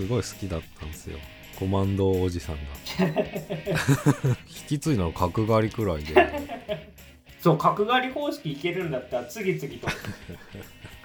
[0.00, 1.18] すごい好きだったんですよ。
[1.58, 2.62] コマンドおじさんが。
[4.48, 6.14] 引き継いだの角刈りくらいで。
[7.38, 9.88] そう角刈り方式いけるんだったら次々と。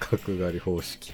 [0.16, 1.12] 角刈り方式。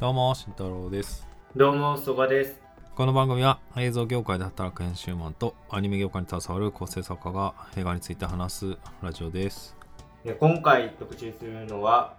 [0.00, 1.28] どうも慎太郎です。
[1.54, 2.62] どうもそばです。
[2.96, 9.76] この番組は映像業界で働く編集マンとアニメ業界に携わる構成作家が映画について話すラジオです。
[9.76, 9.79] で
[10.22, 12.14] 今回特集するのは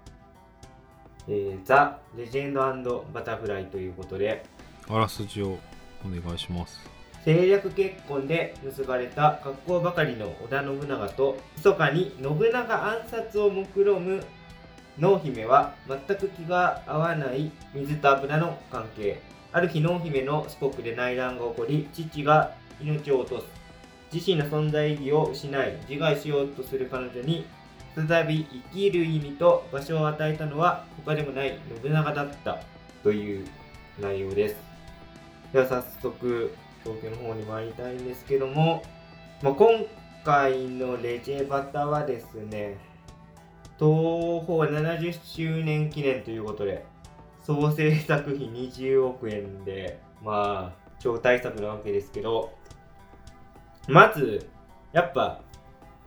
[1.30, 4.44] 「えーザ・レジェンドバタフライ」ということで
[4.89, 5.59] あらすじを
[6.03, 6.80] お願いします。
[7.17, 14.23] 政略結婚で結ばれた格好ばかりの織田信長と密かに信長暗殺を目論む
[14.97, 19.22] 濃姫は全く気が合わない水と油の関係。
[19.53, 23.45] ある日濃姫の四国で内乱が起こり父が命を落とす。
[24.11, 27.45] 自身の存在意義を失い自害しようとする彼女に
[27.95, 32.59] 再び生きる意味と場所を与えたのは他でもない信長だった
[33.03, 33.48] という
[34.00, 34.56] 内容です。
[35.52, 38.83] では早速東京の方に参りたいんですけども、
[39.42, 39.86] まあ、今
[40.23, 42.78] 回のレジェバタはですね
[43.80, 46.86] 東宝70周年記念ということで
[47.44, 52.53] 総制作費20億円でまあ超大作なわけですけど
[53.88, 54.48] まず
[54.94, 55.42] やっぱ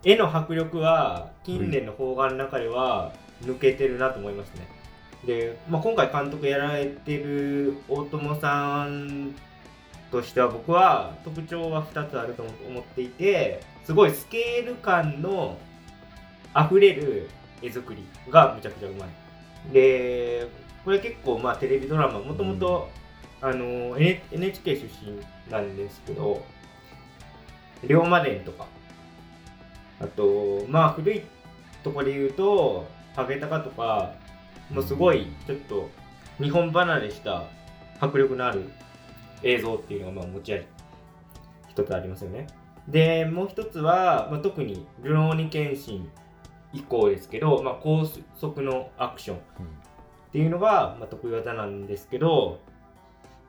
[0.05, 4.69] 絵の迫力は近年の邦画の中では抜けてるなと思いますね。
[5.27, 9.35] で、まあ、今回監督やられてる大友さん
[10.11, 15.57] としては僕は特徴は2つあると思っていてすごいスケール感の
[16.55, 17.31] 溢れる
[17.63, 19.09] 絵作りがむちゃくちゃうまい。
[19.73, 20.47] で
[20.85, 22.91] これ結構まあテレビドラマもともと
[23.41, 25.19] あの NHK 出身
[25.51, 26.45] なんですけど
[27.83, 28.67] 「龍馬伝」とか
[30.00, 31.23] あとまあ古い
[31.83, 34.12] ところで言うと「ハゲタカ」とか
[34.70, 35.89] もうすごいちょっと
[36.39, 37.45] 日本離れした
[38.01, 38.70] 迫力のある
[39.42, 40.67] 映像っていうのがまあ持ち味
[41.69, 42.46] 一つありますよね。
[42.89, 46.11] でもう一つは、まあ、特に「ルローニケンシン」
[46.74, 48.05] 以降ですけど、まあ、高
[48.35, 49.40] 速のアクションっ
[50.33, 52.58] ていうのが、まあ、得意技なんですけど、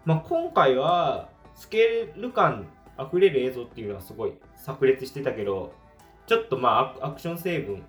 [0.06, 4.34] まあ、今回はスケール感あふれる映像っていうのはすごい
[4.64, 5.74] 炸裂してたけど
[6.28, 7.84] ちょっとまあアクション成分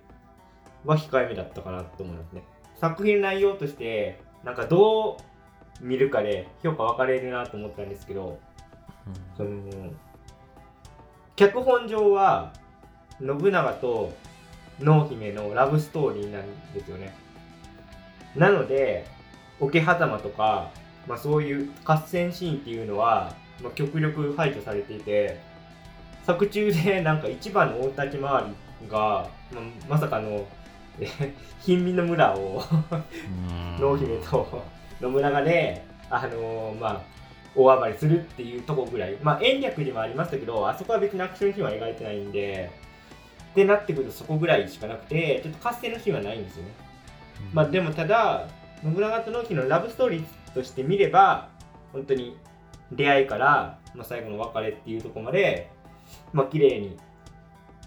[0.85, 2.43] は控えめだったかなと思いますね。
[2.79, 5.17] 作品内容としてなんかど
[5.81, 8.39] う見るかで評価分かれるなと思ったんですけど、
[9.35, 9.61] その
[11.35, 12.53] 脚本上は
[13.19, 14.13] 信長と
[14.79, 17.15] 濃姫のラブストーリーなんですよね。
[18.35, 19.07] なので
[19.59, 20.69] 桶狭間とか、
[21.07, 23.33] まあ、そういう合戦シーンっていうのは、
[23.63, 25.39] まあ、極力排除されていて
[26.27, 28.43] 作中でなんか一番の大立ち回
[28.81, 30.45] りが、まあ、まさかの
[31.61, 32.61] 貧民の村を
[33.79, 34.61] 濃姫と
[34.99, 37.01] 信長で、あのー、まあ、
[37.55, 42.69] 大暴れするっていうとこぐらい、まあ、延暦にもありましたけど、あそこは別にアクションシーンは描いてないんで、
[43.51, 46.71] ってなってくるとそこぐらいしかなくて、ちょっと合戦のシーンはないんですよね。
[47.53, 48.49] まあ、でもただ、
[48.83, 51.47] 信長と納期のラブストーリーとして見れば、
[51.93, 52.35] 本当に
[52.91, 55.69] 出会いから、まあ、最後の別れっていうところまで、
[56.33, 56.97] まあ、綺麗に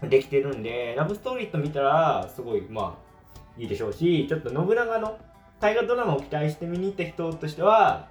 [0.08, 3.10] できてるんで、ラブストーリーと見たら、すごい、まあ、
[3.60, 5.18] いいでしょうし、ちょっと信長の
[5.60, 8.08] 大河ドラマを期待して見に行った人としては、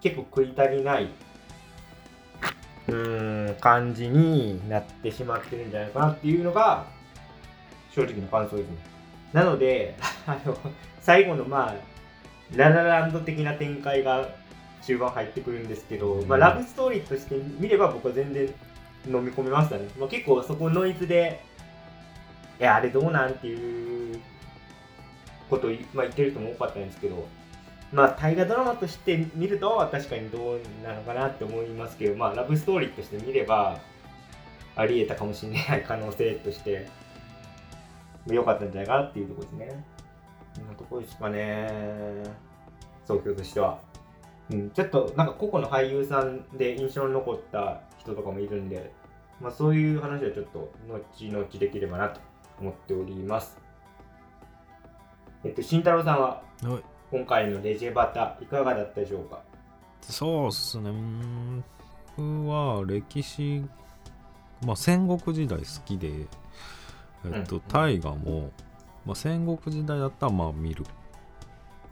[0.00, 1.08] 結構食い足りない、
[2.86, 6.86] うーん、感じになってしまってるんじゃないかなっていうのが、
[7.90, 8.76] 正直な感想ですね。
[9.32, 10.56] なので、 あの、
[11.00, 11.74] 最後のまあ、
[12.54, 14.28] ララランド的な展開が
[14.82, 18.48] 中盤入ってくるんですけど、まあ、ラブストーリーとして見れば僕は全然
[19.06, 19.88] 飲み込みましたね。
[19.98, 21.40] まあ、結構そこノイズで、
[22.60, 24.20] いや、あれどうなんっていう
[25.48, 27.26] ことを、まあ、言ってる人も多かったんですけど、
[27.92, 33.78] まあ、大河ドラマとして見ると確かにどうなのかなって思いますけど、まあ、ラブストーリーとして見れば、
[34.76, 36.86] あり得たかもしれない可能性として、
[38.26, 39.84] 良かったんじゃないかなっていうところですね。
[40.54, 41.72] そんなところですかね。
[43.06, 43.78] 総評としては。
[44.50, 48.92] うん、ちょっとなんか個々の俳優さんで印象に残った人とかもいるんで、
[49.40, 52.20] まあ、そういう話はちょっと後々できればなと
[52.60, 53.58] 思っております。
[55.44, 56.82] えっと、慎太郎さんははい。
[57.10, 59.40] 今回のレジェバタいかがだったでしょうか？
[60.02, 60.90] そうっすね。
[60.90, 61.64] うーん。
[62.16, 63.64] 僕は歴史
[64.66, 66.08] まあ戦国時代好きで
[67.24, 67.62] えっと、うん。
[67.68, 68.50] 大河も、
[69.06, 70.84] まあ、戦国時代だったらまあ見る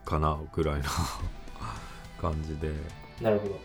[0.04, 0.84] かなぐらいの
[2.20, 2.72] 感じで。
[3.20, 3.58] なるほど。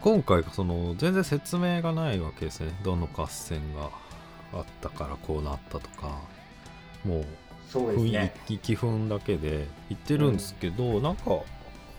[0.00, 2.72] 今回その全然説明がないわけですね。
[2.82, 3.90] どの合戦が
[4.54, 6.20] あったからこうなったとか。
[7.04, 7.24] もう
[7.72, 8.34] 雰ね。
[8.48, 11.40] 囲気気分だけで言ってるんですけど、なんか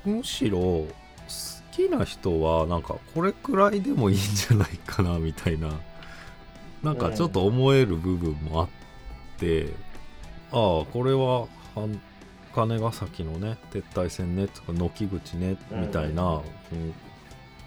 [0.04, 0.88] むしろ好
[1.72, 5.72] きな人はなんかこれくらいでもいいんじゃないかなみたいな。
[6.84, 8.70] なんかちょっと思える部分もあっ
[9.38, 9.68] て、
[10.52, 11.48] ああこれは
[12.56, 16.94] 金ヶ崎のね撤退戦ねとか軒口ねみたいな、うんうん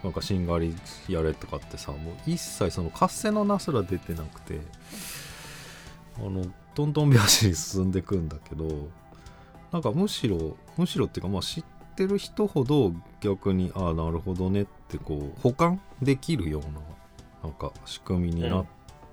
[0.05, 0.77] なんかしんがり
[1.09, 4.61] やれとかってさもう一切その合戦の名すら出てなくて
[6.19, 8.89] あのトントン拍子に進んでいくんだけど
[9.73, 11.65] なんかむしろむしろっていうかまあ知っ
[11.97, 18.67] てる人ほど逆にああなるほどねってこう保管できるようななんか仕組みになっ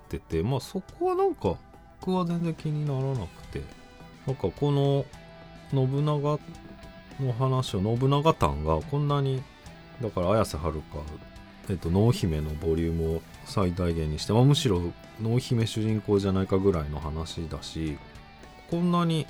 [0.08, 1.56] てて、まあそこはなんか
[2.00, 3.62] 僕は全然気にならなくて
[4.26, 5.06] なんかこの
[5.72, 6.40] 信長
[7.20, 9.44] の話を信長譚がこんなに
[10.01, 11.00] だから綾瀬はるか、
[11.69, 14.81] えっと、濃姫のボリュームを最大限にして、まあ、むしろ
[15.21, 17.98] 濃姫主人公じゃないかぐらいの話だし
[18.69, 19.27] こんなに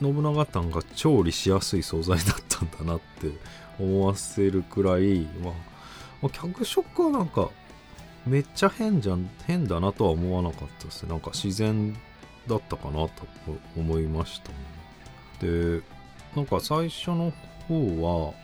[0.00, 3.30] 信長譚が調理しやすい素材だったんだなって
[3.78, 5.52] 思わせるくらい、まあ、
[6.22, 7.50] まあ脚色はなんか
[8.26, 11.08] めっちゃ変じゃん変だなとは思わなかったですね。
[11.08, 11.96] なんか自然
[12.46, 13.10] だったかなと
[13.76, 14.54] 思いましたね。
[15.40, 15.82] で
[16.36, 17.32] なんか最初の
[17.66, 18.34] 方は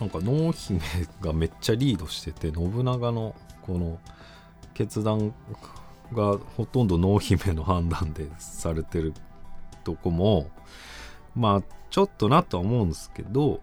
[0.00, 0.80] なんか濃姫
[1.20, 3.98] がめっちゃリードしてて信長のこの
[4.72, 5.34] 決断
[6.12, 9.12] がほとんど濃姫の判断でされてる
[9.84, 10.50] とこも
[11.34, 13.60] まあちょっとなとは思うんですけど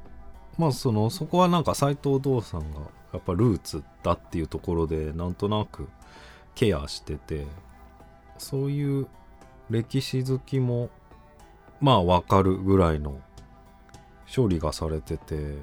[0.57, 2.81] まあそのそこはなんか斎藤道さんが
[3.13, 5.89] やっぱルーツだっていうところでなんとなく
[6.53, 7.45] ケアしてて
[8.37, 9.07] そういう
[9.69, 10.89] 歴史好きも
[11.81, 13.19] まあわかるぐらいの
[14.33, 15.55] 処理がされてて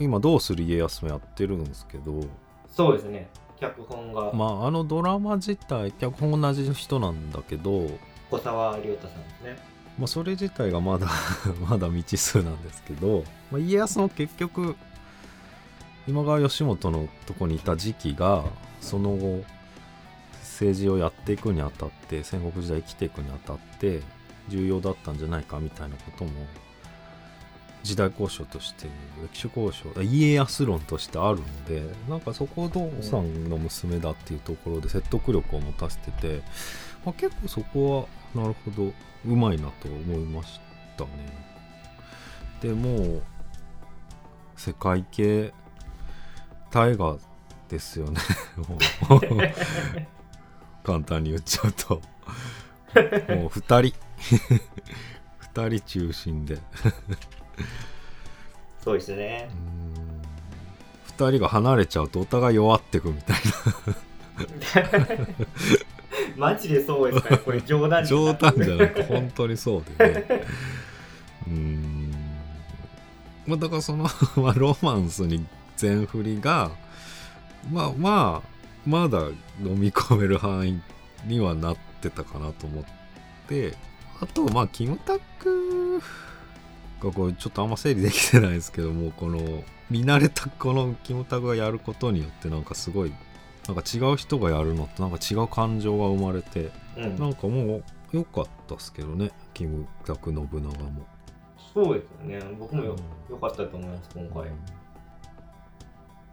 [0.00, 2.20] 今「どうする家康」もやってるんですけど
[2.68, 3.28] そうですね。
[3.60, 4.32] 脚本が。
[4.32, 7.88] まああのドラマ自体脚本同じ人なんだけど
[8.30, 9.72] 小沢亮太さんですね。
[9.98, 11.06] まあ、それ自体がまだ
[11.68, 14.74] まだ未知数なんですけど、まあ、家康も結局
[16.08, 18.44] 今川義元のとこにいた時期が
[18.80, 19.44] その後
[20.40, 24.00] 政治をやっていくにあたって戦国時代生きていくにあたって
[24.48, 26.30] 重要だったんじゃないかみたいなことも
[27.82, 28.86] 時代交渉として
[29.32, 36.42] 歴史交渉家康論としてあるのでなんかそこを道さんの娘だっていうところで説得力を持たせてて、
[37.04, 38.92] まあ、結構そこはなるほど
[39.26, 40.60] うまいなと思いまし
[40.96, 41.10] たね。
[42.60, 43.22] でもう
[44.56, 45.52] 世界系
[46.70, 47.18] 大河
[47.68, 48.20] ですよね。
[50.84, 51.94] 簡単に言っちゃうと。
[51.94, 52.00] も
[53.46, 53.96] う2人。
[55.54, 56.58] 2人中心で。
[58.82, 59.50] そうですね。
[61.18, 63.36] 2人が離れちゃうとお互い弱ってくみたい
[66.36, 67.38] マジでそうですかね。
[67.38, 70.26] これ冗談な冗談じゃなくて本当にそうでね。
[71.46, 72.12] うーん。
[73.46, 75.46] まあだからその まあロマンスに
[75.76, 76.70] 全振りが
[77.70, 78.48] まあまあ
[78.88, 79.28] まだ
[79.62, 80.80] 飲み込める範囲
[81.26, 82.84] にはなってたかなと思っ
[83.48, 83.76] て。
[84.20, 86.00] あとまあキムタク
[87.02, 93.12] がこれちょっとあんま整理できてないですけどもこの見慣れたこのキムタクがやることによってなんかすごい
[93.68, 97.18] なんか違う人がやるのとなんか違う感情が生まれてうん。
[97.18, 100.72] なんかもう良かったっすけどねキムタク信長も。
[101.74, 102.56] そうですよね。
[102.58, 102.96] 僕もよ
[103.30, 104.50] よかったと思います今回。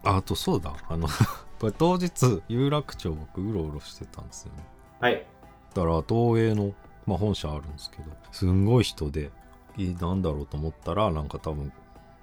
[0.04, 0.74] ああとそうだ。
[0.88, 1.08] あの
[1.58, 4.64] これ当日有楽町僕うろうろしてたんですよね。
[5.00, 5.26] はい。
[5.74, 6.72] だから東映の、
[7.06, 9.30] まあ、本社あるんですけどすんごい人で
[9.76, 11.72] いなんだろうと思ったらなんか多分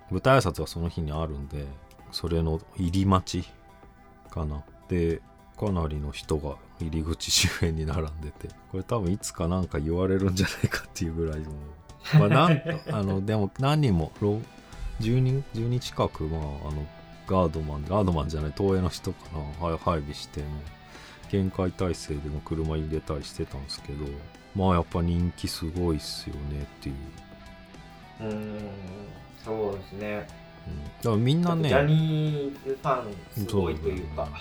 [0.09, 1.65] 舞台挨拶がその日にあるんで
[2.11, 3.49] それの入り待ち
[4.29, 4.63] かな。
[4.87, 5.21] で
[5.57, 11.45] かなりの人が入り口周辺に並んでてこれ多分いつかなんか言われるんじゃないかっていうぐらいも
[12.15, 12.61] うまあなん
[12.91, 14.39] あのでも何人もろ
[15.01, 16.85] 10人10人近くまああの
[17.27, 19.17] ガードマンガードマンじゃない東映の人か
[19.61, 20.49] なはい配備してもう
[21.31, 24.05] 限界態勢での車入れたりしてたんですけど
[24.55, 26.95] まあやっぱ人気すごいっすよねっていう、
[28.21, 28.59] うーん
[29.43, 30.27] そうですね。
[30.67, 33.13] うん、だからみんなねジャニーズファン
[33.45, 34.31] すごいというかね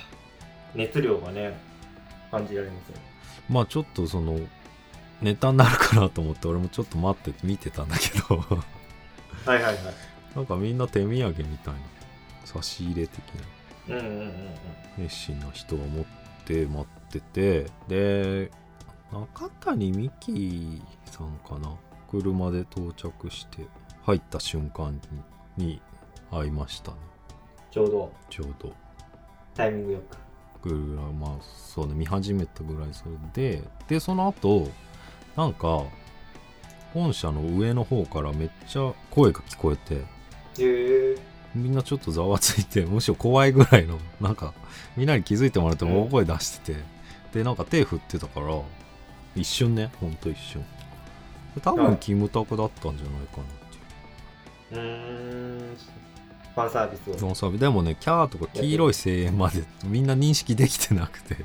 [0.75, 1.57] 熱量がね
[2.31, 2.99] 感じられますよ
[3.49, 4.41] まあちょっとその
[5.23, 8.37] ネタになるかなと思って俺もちょっと待って見てたんだけど。
[8.37, 9.77] はいはいはい。
[10.35, 11.81] なんかみんな手土産みたいな
[12.45, 13.23] 差し入れ的
[13.89, 13.97] な。
[13.97, 14.33] うんうんうんうん。
[14.99, 16.05] 熱心な人が持っ
[16.45, 18.51] て待っててで
[19.13, 21.73] 中谷美紀さんかな
[22.23, 23.67] 車で到着して
[24.03, 25.01] 入った瞬間
[25.57, 25.81] にに
[26.31, 26.97] 会いましたね。
[27.71, 28.13] ちょうど。
[28.29, 28.73] ちょうど。
[29.55, 30.27] タイミングよく。
[30.69, 34.69] ぐらいまあそうね見始めたぐらいそれででその後
[35.37, 35.85] なんか
[36.93, 40.03] 本社の上の方からめっちゃ声が聞こえてへ
[41.13, 41.17] え
[41.55, 44.55] みんなちょっとざわついてむしろ怖いぐらいのなんか
[44.97, 46.81] みんなに気づいてもらって大声出してて、
[47.33, 48.61] でなんか手振ってたから
[49.35, 50.65] 一瞬ねほんと一瞬
[51.61, 53.47] 多はい分キムタクだったんじゃないかなっ
[54.71, 54.83] ていう。
[54.83, 55.77] ん。
[56.55, 57.19] ファンサービスを。
[57.19, 61.37] そのサビでもねキャーとか黄色い声援までみんな認識できてなくて。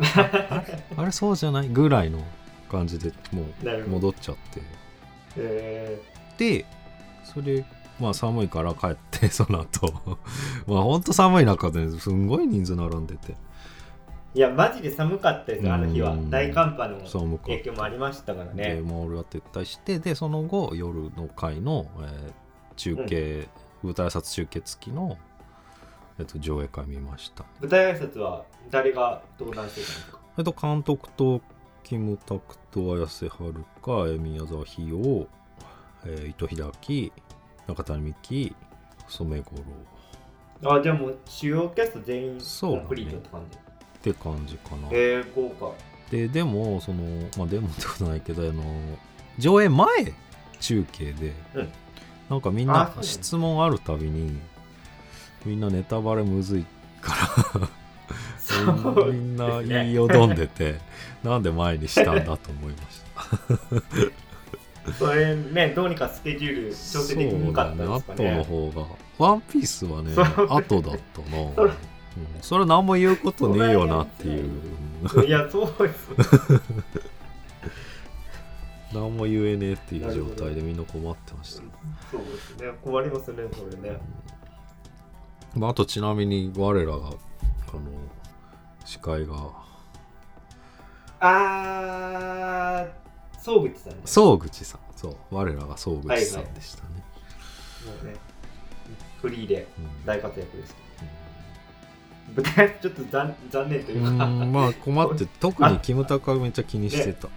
[0.00, 2.24] あれあれそうじゃないぐらいの
[2.70, 4.62] 感じでもう戻っちゃって。
[5.36, 6.00] へ
[6.38, 6.64] で
[7.24, 7.64] それ
[7.98, 9.92] まあ寒いから帰ってその後。
[10.66, 13.32] まあほんと寒い中で、ね、すんごい人数並んでて。
[13.32, 13.47] ー
[14.34, 16.12] いやマジで寒かったですよあの日は。
[16.12, 16.98] うん大寒波の
[17.38, 22.32] 影響もありましたからでねまあ俺は撤退してでその後夜の回の、えー
[22.76, 23.48] 中継、
[23.82, 25.18] 舞台挨拶中継付きの、
[26.20, 27.44] えっと、上映会見ました。
[27.60, 30.18] 舞台挨拶は誰が登壇してたんですか？
[30.38, 31.40] えっと監督と
[31.82, 35.26] キムタクと綾瀬はるかえー宮沢ひよ、
[36.04, 37.10] えー伊藤英明
[37.74, 38.54] 中谷美紀
[39.08, 39.56] 染五
[40.62, 43.58] 郎あじゃあもう主要キャスト全員コンプリートって感じ
[43.98, 44.88] って感じかな。
[44.92, 45.72] えー、豪華。
[46.10, 47.02] ででもその
[47.36, 48.62] まあでもってことないけどあの
[49.38, 49.88] 上映前
[50.60, 51.68] 中継で、うん。
[52.30, 54.38] なんかみんな質問あるたびに
[55.46, 56.66] みんなネタバレむずい
[57.00, 57.14] か
[58.66, 60.76] らみんな言いよどんでて
[61.22, 63.02] なんで前にしたんだと思いまし
[64.84, 64.92] た。
[64.98, 68.24] それねどうにかスケジュール調整できなかったんですかね。
[68.24, 68.30] ね。
[68.42, 68.86] 後の方が
[69.18, 70.14] ワンピースはね
[70.50, 70.98] 後だっ
[71.56, 71.72] たな
[72.18, 72.42] それうん。
[72.42, 74.50] それ何も言うことねえよなっていう。
[75.26, 76.08] いやそうです。
[78.92, 81.62] 何も言えねえっていう状態でみんな困ってました。
[82.10, 82.72] そうですね。
[82.82, 83.98] 困りますねそれね。
[85.54, 87.12] まあ、あとちなみに我らがあの
[88.84, 89.34] 司会が。
[91.20, 94.80] あー総口さんね総口さん。
[94.96, 95.16] そう。
[95.30, 96.88] 我らが総口さんでしたね、
[97.86, 98.14] もうね
[99.20, 100.04] フリーでうん。
[100.06, 100.87] 大活躍です舞台
[102.80, 104.24] ちょっと残残念というか。
[104.24, 107.28] うんまあ困って特にキムタクはめっちゃ気にしてた、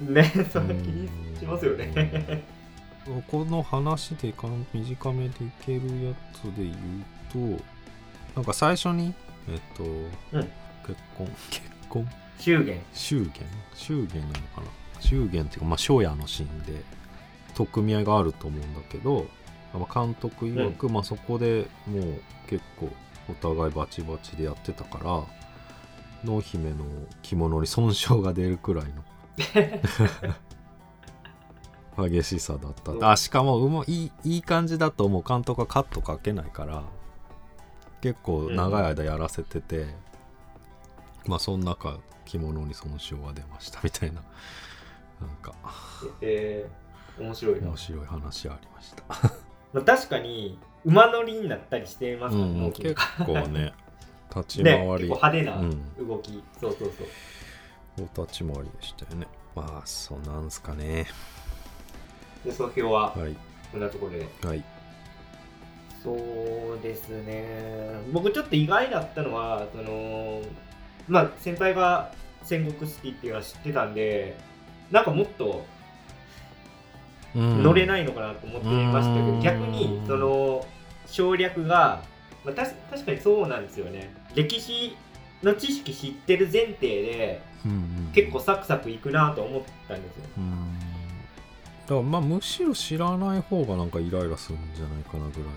[0.00, 2.44] ねそれ気にしますよね。
[3.06, 3.22] うん。
[3.22, 7.64] この話でかん短めでいけるやつで言うと
[8.36, 9.14] なんか最初に
[9.48, 10.48] えっと、うん。
[10.86, 12.08] 結婚結婚？
[12.38, 12.80] 祝言。
[12.94, 13.46] 祝言？
[13.74, 14.66] 祝言なのかな？
[15.00, 16.82] 祝言っていうかまあ初夜のシーンで
[17.54, 19.26] 取っ組み合いがあると思うんだけど
[19.72, 22.90] まあ監督曰く、まあそこでもう結構
[23.30, 25.22] お互いバチバチでやってたから
[26.24, 26.84] 濃姫の
[27.22, 29.04] 着物に損傷が出るくらいの
[32.08, 32.92] 激しさだった。
[32.92, 33.04] うん。
[33.04, 36.82] あしかもうもいいいい感じだともう監督はカットかけないから
[38.00, 39.86] 結構長い間やらせてて、
[41.26, 44.22] まあその中着物に損傷が出ましたみたいな。
[45.20, 45.54] なんか
[46.22, 49.04] えー、面白いな、面白い話ありました。
[49.72, 52.42] まあ、確かに馬乗りになったりしてますか？
[52.42, 52.94] らね、うん、結
[53.26, 53.72] 構ね
[54.34, 56.08] 立ちね回り、結構派手なうん。
[56.08, 56.92] 動き、そうそう
[57.96, 58.08] そう。
[58.16, 59.26] お立ち回りでしたよね。
[59.54, 61.06] まあそうなんすかね。
[62.44, 63.36] で総評ははい。
[63.72, 64.26] こんなところで。
[64.46, 64.62] はい。
[66.02, 67.90] そうですね。
[68.12, 70.40] 僕ちょっと意外だったのはその
[71.08, 74.36] まあ先輩が戦国好きっていうのは知ってたんで
[74.90, 75.64] なんかもっと
[77.34, 79.40] 乗れないいのかなと思ってましたけど、うん。
[79.40, 80.66] 逆にその
[81.06, 82.02] 省略が、
[82.44, 84.14] まあ、たし確かにそうなんですよね。
[84.34, 84.96] 歴史
[85.42, 87.42] の知識知ってる前提で
[88.14, 90.22] 結構サクサクいくなと思ったんですよ。
[90.38, 90.78] うん。
[91.86, 95.50] だからまあむしろ知らない方がなんかイライラするんじゃないかなぐらい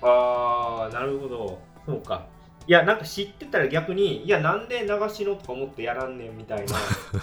[0.00, 1.58] ああなるほど。
[1.86, 2.26] そうか。
[2.66, 6.76] いやなんか知ってたら逆にいやなんで流しのとか思ってやらんねんみたいな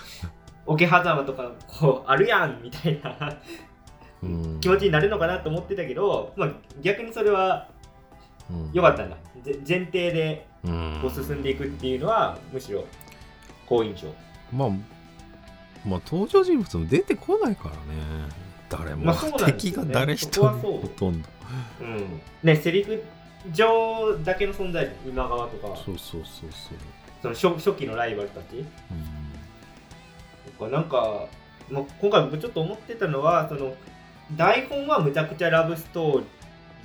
[0.66, 3.38] 桶狭間とかこうあるやんみたいな。
[4.60, 7.68] 気持ちになるのかなと思ってたけど、まあ、逆にそれは
[8.50, 8.72] うん。
[8.74, 11.00] 良かったんだぜ前提でうん。
[11.02, 12.86] こう進んでいくっていうのはむしろ
[13.68, 14.08] 好印象。
[14.52, 14.70] まあ
[15.88, 17.80] まあ登場人物も出てこないからね。
[18.70, 21.30] 誰も、まあそうなんです敵が誰一人ほとんど。
[21.82, 22.22] うん。
[22.44, 23.04] ねセリフ
[23.54, 25.76] 上だけの存在今川とか。
[25.76, 28.58] そうそうそうそう、その初初期のライバルたち。
[28.58, 28.66] うん。
[28.66, 28.66] と
[30.56, 31.28] かなんか、
[31.70, 33.76] まあ、今回僕ちょっと思ってたのはその
[34.36, 36.24] 台本はむちゃくちゃラブストー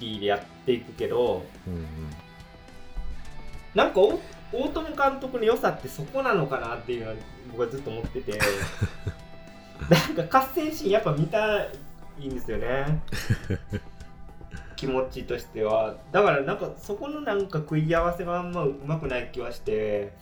[0.01, 1.87] リーでやっていくけどうんうん
[3.75, 4.21] なんかお
[4.53, 7.17] 大友監督の良さってそこなのかなっていうのは
[7.53, 8.39] 僕はずっと思ってて
[9.89, 11.67] なんか合戦シーンやっぱ見た
[12.19, 13.03] いんですよね。
[14.77, 15.97] 気持ちとしては。
[16.11, 20.13] だからなんかそこのなんか食い合わせがあんまうまくない気はして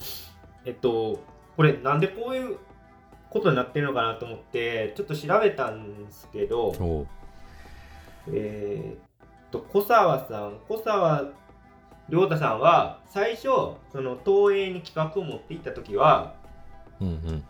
[0.64, 1.22] えっと
[1.56, 2.58] これなんでこういう
[3.30, 7.06] ことになってるのかなと思ってちょっと調べたんですけど
[8.32, 8.98] えーっ
[9.50, 11.24] と小沢さん小沢
[12.08, 16.34] 亮太さんは最初その東映に企画を持っていった時は
[17.00, 17.44] うんうん。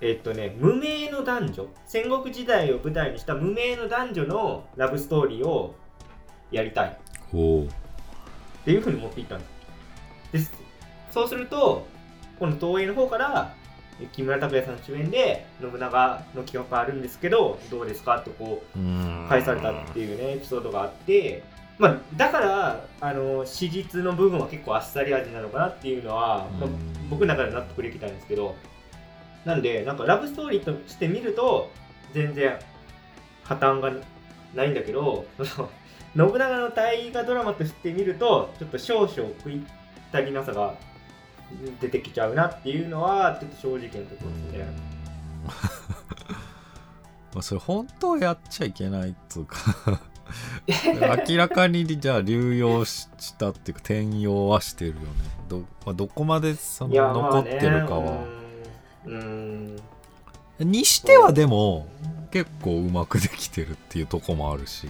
[0.00, 5.74] えーっとね無名の男女戦国時代を舞台にした無名の男女のラブストーリーを
[6.50, 6.98] やりたい。
[8.60, 9.50] っていうふうに持っていったんです。
[10.32, 10.52] です
[11.10, 11.86] そうすると
[12.38, 13.54] この東映の方から
[14.06, 18.18] 木村拓哉さん主演で信長の企画があるんですけどどうですか？
[18.18, 18.78] ってこう
[19.28, 21.42] 返されたっていうねエピソードがあって、
[21.78, 27.08] まあ、だからあの史実の部分は結構あっさり味なのかなっていうのは、まあうん。
[27.10, 28.54] 僕の中で納得できたんですけど
[29.44, 31.70] なんでなんかラブストーリーとして見ると
[32.14, 32.56] 全然
[33.42, 33.92] 破綻が
[34.54, 35.68] ないんだけど信
[36.14, 39.64] 長の大河ドラマとして見るとちょっと少々食い
[40.12, 40.74] 足りなさが
[41.80, 44.66] 出てきちゃうなっていうのはちょっと正直なところですね。
[47.34, 50.00] まあそれ本当はやっちゃいけないっつうか
[51.28, 55.00] 明らかにじゃあ流用ししたっていうか転用はしてるよね。
[55.48, 58.24] ど,、まあ、どこまでその残ってるかは、
[59.04, 60.70] うーんうーん。
[60.70, 61.88] にしてはでも
[62.30, 64.86] 結構うまくできてるっていうとこもあるし。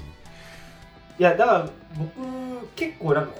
[1.19, 3.33] いやだから僕結構なんか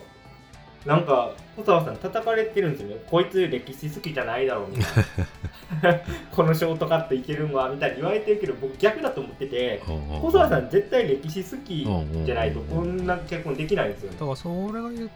[0.87, 3.03] なんか小沢さん叩かれてるんですよね。
[3.07, 6.01] こいつ歴史好きじゃないだろうみたいな。
[6.33, 9.83] このショートカットいけるんはみたいに言われてるけど僕逆だと思ってて
[10.23, 11.87] 小沢さん絶対歴史好き
[12.25, 14.17] じゃないとこんな結婚できないんですよね。
[14.19, 15.11] だからそれが言っ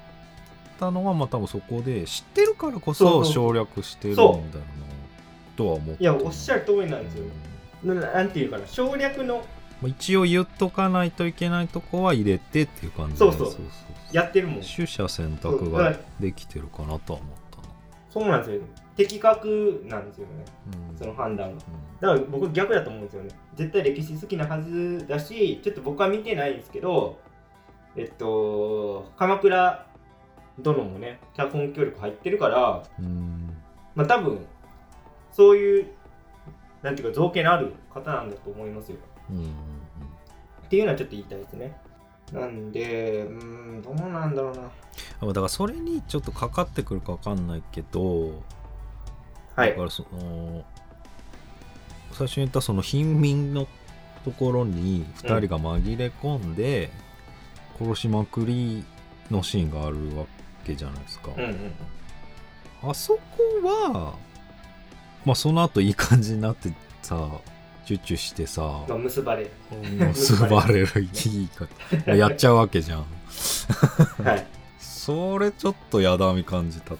[0.78, 4.40] たのはまあ多分そこで知ってるからこそ省略してるんだよな
[5.56, 6.02] とは思って。
[6.02, 7.24] いやおっしゃる通りなんですよ。
[7.84, 9.36] ななんていうかな省略の
[9.80, 13.56] まあ一応言っとかないといけないとこは入れてっていう感じでそうそう
[14.14, 14.60] やってるもん。
[14.60, 17.64] 取捨選択ができてるかなとは思ったな、
[18.08, 18.62] そうなんですよ。
[18.96, 20.44] 的確なんですよね。
[20.90, 20.96] うん。
[20.96, 21.62] その判断が。
[22.00, 23.30] だから僕逆だと思うんですよね。
[23.56, 27.18] 絶対歴史好きなはずだしちょっと僕は見てないんですけど
[27.96, 29.86] えっと鎌倉
[30.60, 33.04] 殿もね脚本協力入ってるからうん。
[33.04, 33.56] うん
[33.96, 34.46] まあ多分
[35.32, 35.86] そういう
[36.82, 38.98] なんていうか造形のある方なんだと思いますよ。
[39.30, 39.44] うんうん。
[39.46, 41.76] っていうのはちょっと言いたいですね
[42.32, 44.62] なんでうーんどうなんだろうな。
[45.22, 48.42] うんだからそれにちょっとかかってくるかわかんないけど
[49.56, 49.70] はい。
[49.70, 50.64] だからその
[52.12, 53.66] 最初に言ったその貧民の
[54.24, 56.90] ところに2人が紛れ込んで、
[57.78, 58.84] 殺しまくり
[59.30, 60.24] のシーンがあるわ
[60.64, 62.90] けじゃないですか、うんうん。
[62.90, 63.20] あそこ
[63.62, 64.14] は
[65.24, 67.28] まあその後いい感じになってさ
[67.84, 68.62] チュッチュしてさ。
[68.88, 69.50] まあ結ばれ
[70.08, 70.88] 結ばれる。
[71.02, 71.66] いいか。
[72.12, 73.04] やっちゃうわけじゃん。
[74.24, 74.46] はい。
[74.78, 76.96] それちょっとやだみ感じたか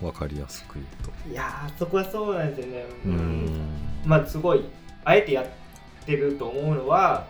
[0.00, 0.06] な。
[0.08, 0.86] わかりやすく言う
[1.24, 1.30] と。
[1.30, 2.84] いやーそこはそうなんですよね。
[3.04, 3.16] ううん。
[3.46, 3.60] ん
[4.04, 4.64] まあすごい
[5.04, 5.46] あえてやっ
[6.04, 7.24] てると思うのは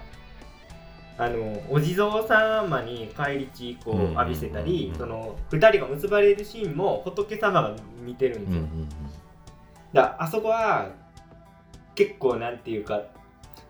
[1.18, 4.18] あのお地蔵様に返り血こうんうんうんううん。
[4.18, 8.62] 浴びせたり、うんその2人が結ばれるシーンも仏様が見てるんですよ、
[9.92, 10.88] だあそこは
[11.96, 13.02] 結構なんていうか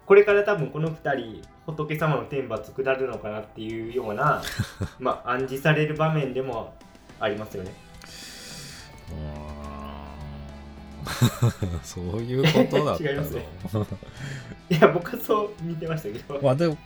[0.04, 4.42] これから多分この2人仏様の天罰下るのかなっていうような
[5.00, 6.74] まあ暗示される場面でも
[7.18, 7.72] ありますよね。
[9.10, 9.46] うん。
[11.82, 13.10] そういうことだったの。
[13.10, 13.46] 違いますね
[14.70, 16.40] いや僕はそう見てましたけど。
[16.42, 16.76] まあでも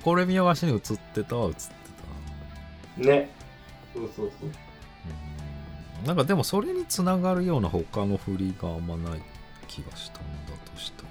[0.00, 0.80] これ見よがしに映っ
[1.14, 1.62] てたは映って
[3.00, 3.30] たね。
[3.94, 4.50] そうそうそう。
[6.00, 6.06] うん。
[6.06, 9.22] なんかでもそれにつながるような他の振りがあんまない
[9.72, 11.02] 気がしたんだとした。
[11.04, 11.08] ら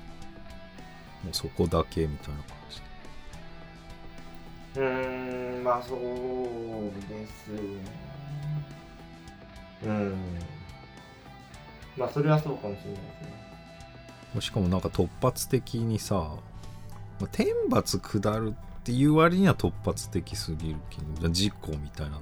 [1.23, 2.81] もうそこだけみたいな感じ。
[4.75, 5.99] でうーんまあそう
[7.09, 7.59] ですね。
[9.83, 10.15] うん。
[11.97, 13.01] まあそれはそうかもしれないで
[14.31, 14.41] すね。
[14.41, 22.21] しかもなんか突発的にさまあ天罰下るっていう割には突発的すぎるけど事故みたいな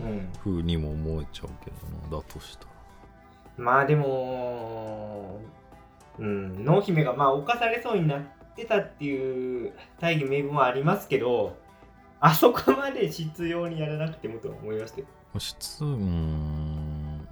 [0.00, 0.28] うん。
[0.42, 1.76] 風にも思えちゃうけど
[2.10, 2.70] なだとしたら
[3.56, 5.40] まあでも、
[6.18, 8.22] うん、濃姫がまあ犯されそうになっ
[8.54, 11.56] てたっていう大義名分はありますけど、
[12.20, 15.06] あそこまで必要にやらなくてもと思いましたよ。
[15.38, 17.28] 質うーん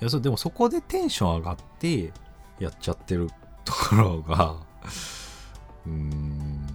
[0.00, 2.12] いやそうでもそこでテンション上がって
[2.58, 3.30] やっちゃってる
[3.64, 4.56] ところが
[5.86, 6.66] うん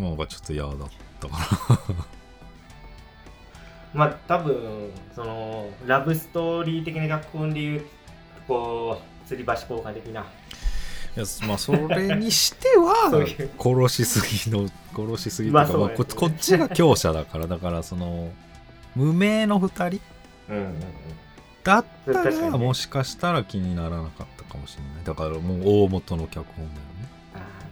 [0.00, 0.74] なんかちょっと嫌だっ
[1.20, 1.38] たか
[1.94, 2.06] な
[3.94, 7.86] まあ多分、その、ラブストーリー的な脚本でいう、
[8.46, 10.24] こう、吊り橋効果的な。
[11.16, 13.10] いやまあそれにしては
[13.58, 18.30] 殺しすぎの殺しすぎとか、まあまあここっちが強者だからだからその
[18.94, 20.00] 無名の2人
[20.48, 20.74] うんうんうん。
[21.64, 25.04] だったらもしかしたら気にならなかったかもしれない。
[25.04, 27.08] だからもう大元の脚本だよね。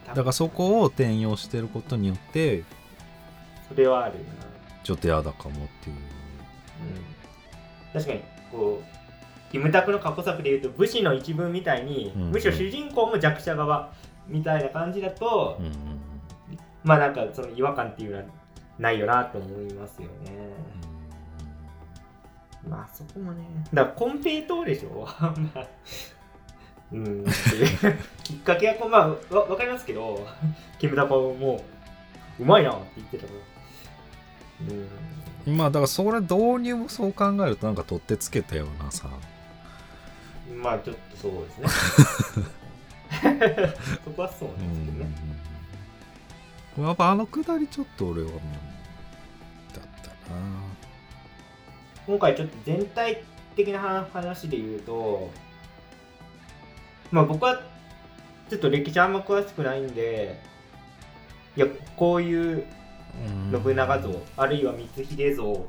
[0.08, 2.62] だからそこを転用してることによって
[3.68, 4.45] それはあるな
[4.86, 5.96] ちょっと嫌だかもっていう。
[5.96, 7.92] うん。
[7.92, 8.22] 確かに
[8.52, 8.84] こう
[9.50, 13.92] キムタクの過去作でいうと武士の一文みたいに、うんむしろ主人公も弱者側
[14.28, 15.72] みたいな感じだと、うんうん
[16.84, 18.24] まあなんかその違和感っていうのは
[18.78, 20.12] ないよなと思いますよね、
[22.68, 23.42] まあそこもね
[23.74, 25.04] だからコンペイトーでしょ。
[25.18, 25.66] まあ
[26.92, 27.24] うん。
[28.22, 30.24] きっかけはこうまあわわかりますけど
[30.78, 31.60] キムタクはも
[32.38, 33.34] ううまいなって言ってたから。
[33.34, 33.55] うんうん
[35.46, 39.08] まあだからそれ導入もそう考えるとなんか取ってつけたようなさ
[40.54, 42.46] まあちょっとそうですね。
[44.04, 45.10] そこはそううなんですけどね。
[46.82, 48.40] んやっぱあのくだりちょっと俺はもう
[49.74, 50.36] だったな
[52.06, 53.22] 今回ちょっと全体
[53.56, 55.30] 的な話話で言うと、
[57.10, 57.62] まあ僕は
[58.50, 60.38] ちょっと歴史あんま詳しくないんで、
[61.56, 61.66] いや、
[61.96, 62.66] こういう
[63.64, 65.66] 信長像、あるいは光秀像、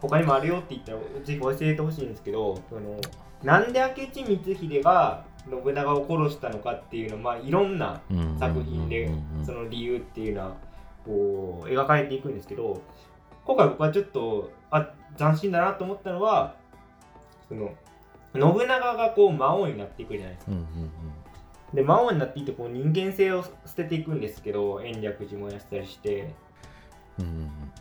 [0.00, 3.00] 他にもあるよって言ったらぜひ教えてほしいんですけど、その
[3.42, 8.00] なんで明智光秀が信長を殺したのかっていうのは、まあいろんな
[8.38, 9.10] 作品で
[9.44, 10.56] その理由っていうのは
[11.04, 12.82] こう描かれていくんですけど
[13.44, 16.56] 今回僕はちょっとあ斬新だなと思ったのは
[17.48, 17.72] その
[18.34, 20.52] 信長がこう魔王になっていくじゃないですか。
[21.72, 26.34] で魔王になっていってこう人間性を捨てていくんですけど延暦寺燃やしたりして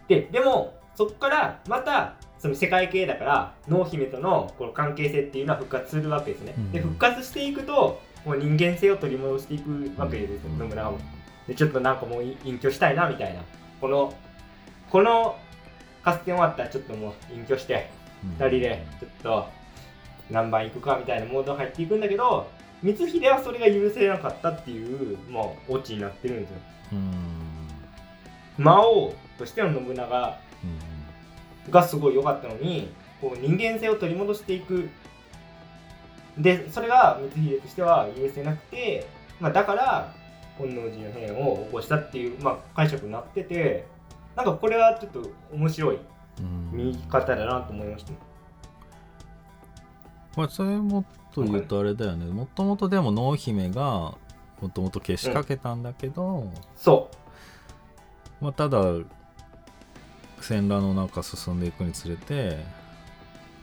[0.08, 6.54] ででもそこからまたその世界系だから濃姫とのこの関係性っていうのは復活するわけですね。
[6.71, 6.89] でうん。
[6.89, 11.00] 復活していくともう人間性を取り戻していくわけですよ、信長も。
[11.47, 13.41] でちょっとなんかもう隠居したいなみたいな。
[13.80, 14.13] この
[14.89, 15.36] この
[16.04, 17.89] 合戦終わったらちょっともう隠居して
[18.39, 19.47] 2人でちょっと
[20.30, 22.50] 何番行くかみたいなモードに入っていくんだけど
[22.84, 26.58] 光秀はそれが許せなかったっていうもうオチになってるんですよ。
[26.93, 28.63] うん。
[28.63, 30.97] 魔王としての信長うん
[31.71, 34.89] がすごい良かったのにこう人間性を取り戻していく。
[36.38, 39.08] でそれが光秀としては許せなくて、
[39.39, 40.13] まあ、だから
[40.58, 43.88] 本能寺の変を起こしたっていう、まあ、解釈になってて
[44.36, 46.00] なんかこれはちょっと面白い
[46.39, 46.69] うん。
[46.71, 48.12] 見方だなと思いました。
[48.12, 48.17] ね。
[50.36, 52.26] まあそれもっと言うとあれだよね。
[52.32, 54.15] もともとでも濃姫が
[54.62, 57.10] もともとけしかけたんだけど、そ
[58.39, 58.80] まあただ
[60.41, 62.63] 戦乱の中進んでいくにつれて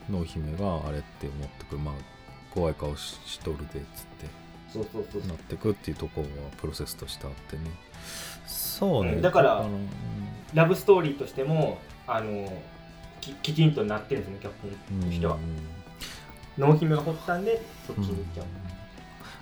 [0.09, 1.79] 濃姫があれって思ってくる。
[1.79, 1.95] まあ
[2.53, 4.25] 怖い顔ししとるでっつって。
[4.25, 4.29] う
[4.71, 5.27] そうそうそう。
[5.27, 7.63] なってくっていうところはプロセスとしてあってね。
[8.45, 9.89] そうね、うんだからあのうん。
[10.53, 12.51] ラブストーリーとしてもあの
[13.19, 14.53] ききちんとなってるんですね脚
[14.91, 15.35] 本としては。
[15.35, 15.75] うん
[16.57, 18.45] 濃姫が掘ったんでそっちに行っちゃう、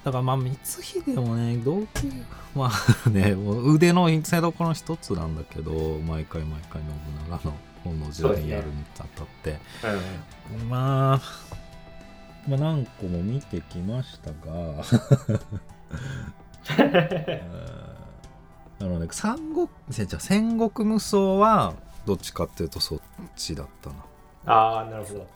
[0.03, 2.11] だからまあ光秀もね同期
[2.55, 2.71] ま
[3.05, 6.91] あねもう腕の見せ所の一つなんだけど毎回毎回信
[7.29, 9.59] 長の本能寺にやるにあたって、
[10.69, 11.21] まあ
[12.47, 14.83] まあ何個も見てきましたが
[18.79, 21.73] あのね三国じゃあ戦国無双は
[22.05, 22.99] どっちかっていうとそっ
[23.35, 23.95] ちだったな。
[24.45, 25.27] ああなるほど。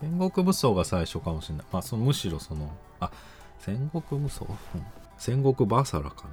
[0.00, 1.66] 戦国武装が最初かもしれない。
[1.72, 3.10] まあ、そのむしろその、あ、
[3.58, 4.86] 戦国武装、うん
[5.18, 6.26] 戦国バサラか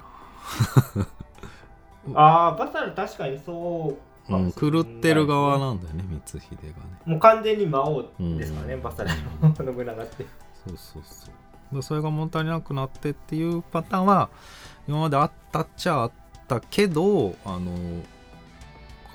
[2.14, 3.96] ああバサル確かにそ
[4.28, 4.38] うな。
[4.38, 6.72] うん、狂ってる側なんだよね、光秀がね。
[7.06, 9.10] もう完全に魔王ですからね、うんバサル
[9.40, 10.26] の信長って
[10.66, 11.30] そうそうそ
[11.72, 11.74] う。
[11.76, 14.28] でそれが物足りなくなってっていうパターンは、
[14.86, 16.12] 今まであったっちゃあっ
[16.46, 17.72] たけど、あの、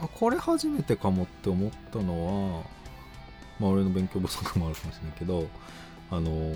[0.02, 2.64] あこれ初めてかもって思ったのは、
[3.60, 5.48] まあ俺の勉強不足もあるかもしれないけど、
[6.12, 6.56] あの、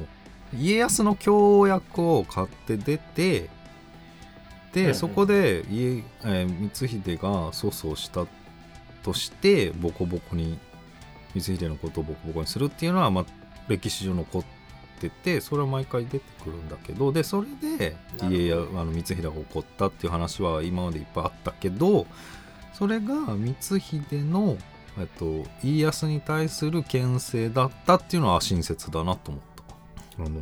[0.58, 3.50] 家康の協約を買って出て、
[4.74, 8.26] で、うんうんそこで家、えー光秀が粗相した
[9.04, 10.58] として、ボコボコに、
[11.34, 13.26] 光秀のことをボコボコにするっていうのは、まあ、
[13.68, 14.44] 歴史上残っ
[15.00, 17.96] てて、それは毎回出てくるんだけど、で、それで
[18.30, 22.08] 家やあの光秀が起こったっていう話は今までいっぱいあったけど、
[22.74, 23.16] それが
[23.60, 24.58] 光秀の、
[24.98, 29.53] えっと、家康に対する牽制だったっていうのは親切だなと思った。
[30.20, 30.40] あの、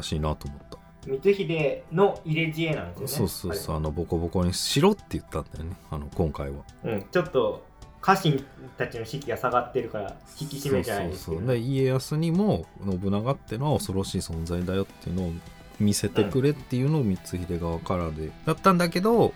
[0.00, 0.78] 新しいなと思った。
[1.02, 3.08] 光秀の入れ知恵なんですよね。
[3.08, 6.62] そうそうそう、あの、ボコボコにしろって言ったんだよね、あの、今回は。
[6.84, 7.64] うん、ちょっと
[8.00, 8.44] 家臣
[8.76, 11.54] たちの士気が下がってるから引き締めじゃないですそうそうそう。
[11.54, 15.32] で家康にも信長ってのは恐ろしい存在だよっていうのを
[15.78, 19.32] 見せてくれっていうのを光秀側からでだったんだけど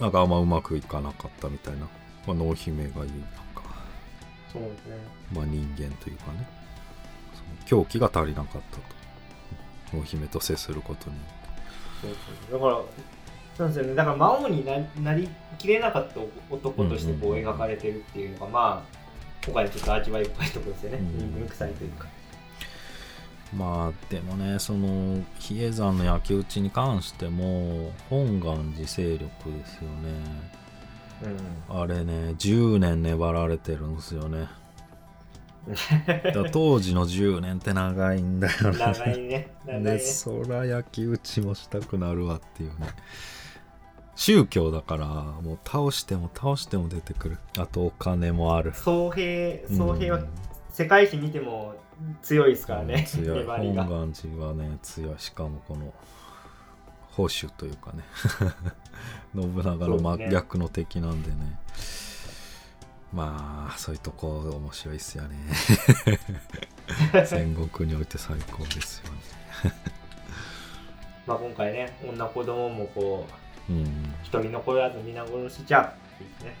[0.00, 1.88] なんかあんまうまくいかなかったみたいな、
[2.26, 3.10] まあ、濃姫が言うなん
[3.54, 3.62] か、
[4.52, 4.96] そうですね。
[5.32, 6.48] まあ、人間というかね。
[7.66, 8.82] 狂気が足りなかったと
[9.92, 11.16] 濃姫と接することに。
[12.00, 12.10] そう
[12.50, 12.74] そうだから
[13.56, 13.94] そうなんですよね。
[13.94, 16.20] だから魔王にななりきれなかった
[16.50, 18.98] 男としてこううんうんうん描かれてるっていうのがまあ
[19.44, 20.98] 今回ちょっと味わい深いところですよね。
[20.98, 21.48] うん。
[21.48, 22.06] 臭いというか
[23.56, 30.42] まあでもねその比叡山の焼き討ちに関しても本願寺勢力ですよね
[31.70, 31.80] うん。
[31.80, 33.96] あれね10年粘られてるん。
[33.96, 34.48] ですよね
[36.52, 39.50] 当時の10年って長いんだよな長いね。
[39.66, 39.92] 長いね。
[39.92, 42.88] でそら焼き討ちもしたくなるわっていうね。
[44.14, 47.38] 宗教だからもう倒しても倒しても出てくる。
[47.56, 48.72] あとお金もある。
[48.74, 50.28] 総平総平はうん
[50.70, 51.74] 世界史見ても
[52.22, 53.04] 強いですからね。
[53.08, 53.38] 強い。
[53.40, 53.84] 粘りが。
[53.84, 55.14] 本願寺はね強い。
[55.18, 55.92] しかもこの
[57.10, 58.04] 保守というかね。
[59.34, 61.58] 信長の真逆の敵なんでね
[63.12, 65.36] まあそういうとこ面白いっすよね。
[67.24, 69.72] 戦国において最高ですよね。
[71.26, 73.26] まあ今回ね女子供もこ
[73.68, 73.84] ううん。
[74.22, 76.56] 一人残らず皆殺しじゃって言ってね。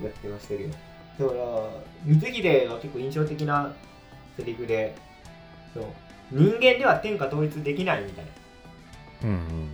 [0.00, 0.06] うん。
[0.06, 0.70] やってましたけど。
[1.18, 3.72] だから光秀が結構印象的な
[4.36, 4.94] セリフで
[5.74, 5.84] そう
[6.30, 8.30] 人間では天下統一できないみたいな。
[9.24, 9.68] うんうん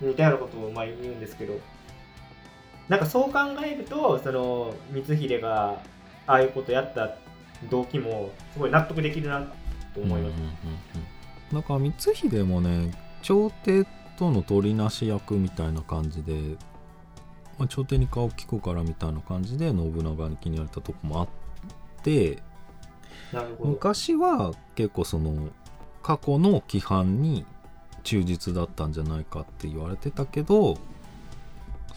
[0.00, 1.58] 似たようなことをまあ言うんですけど
[2.88, 5.80] なんかそう考えるとその光秀が
[6.26, 7.16] ああいうことやった
[7.70, 9.40] 動機もすごい納得できるな
[9.94, 11.18] と思います、うんうんうん
[11.52, 13.86] だから光秀もね朝廷
[14.18, 16.34] との取りなし役みたいな感じで、
[17.58, 21.28] まあ、朝廷に顔利くからみたいな感じで信長に気に入られたとこもあっ
[22.02, 22.38] て
[23.60, 25.48] 昔は結構その
[26.02, 27.44] 過去の規範に
[28.02, 30.78] 忠実だったんじゃないかって言われてたけど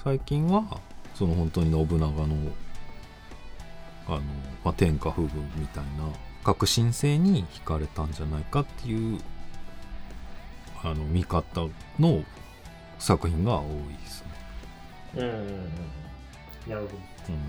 [0.04, 0.80] 最近は
[1.14, 2.36] その本当に信長の
[4.08, 4.22] あの、
[4.64, 6.10] まあ、天下不分みたいな
[6.44, 9.20] 革新性に惹かれたんじゃないかっていう
[10.84, 11.68] あの見方
[12.00, 12.24] の
[12.98, 14.28] 作品が多いですね。
[15.18, 15.70] うんうんうん
[16.68, 16.94] なるほど。
[17.30, 17.40] うん。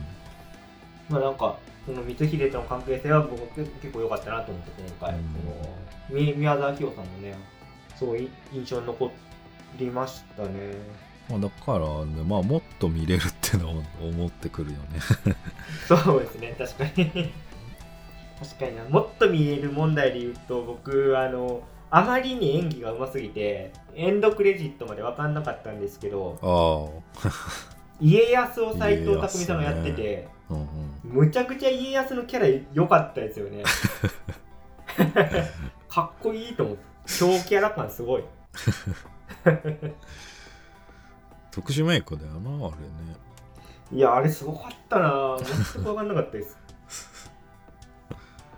[1.08, 5.24] まあなんかその光秀との関係性は僕結構良かったなと思って今回、うん。
[6.10, 7.34] そのみ宮沢清さんもね
[7.96, 9.10] すごい印象に残
[9.78, 10.74] りましたね
[11.32, 14.84] まあ、だからね、まあ、もっと見れるってのは思ってくるよね。
[15.88, 17.32] そうですね確かに
[18.38, 26.84] 確かになもっと見える問題で言うと僕あのあまりに演技が上手すぎてエンドクレジットまで分かんなかったんですけどあ
[27.28, 27.32] あ。
[27.98, 30.66] 家康を斎藤工さんがやってて、うんうん。
[31.04, 33.62] むちゃくちゃ家康のキャラ良かったですよね
[35.88, 38.24] かっこいいと思って強キャラ感すごい
[41.52, 43.16] 特殊メイクだよな、あれね。
[43.92, 45.36] いやあれすごかったな。
[45.38, 46.58] 全く分かんなかったです。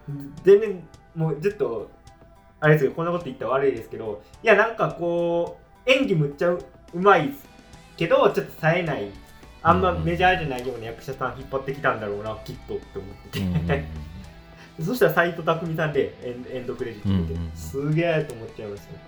[0.44, 1.90] 全然もうずっと
[2.60, 6.60] あれですよこんなこと言ったら悪いですけどいやなんかこう演技むっちゃう
[6.94, 7.34] まい
[7.96, 9.10] けどちょっと冴えない。
[9.66, 13.40] あんまメジャーじゃないような役者さん引っ張ってきたんだろうなきっとって思って。
[13.40, 14.84] て、うんうんうん。
[14.84, 17.52] そしたら斎藤工さんでエンエンドクレジット見て、うんうんうん。
[17.56, 18.98] すげえと思っちゃいましたね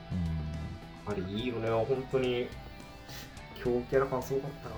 [1.08, 2.48] あれいいよね本当に
[3.66, 4.68] 強キャラ感すごかった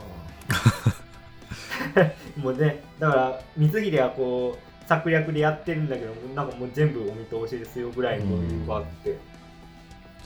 [2.03, 2.13] な。
[2.43, 9.19] もうねだから光秀はこう策略でやってるんだけどなんかもう全部お見通しですよぐらいの余裕があって、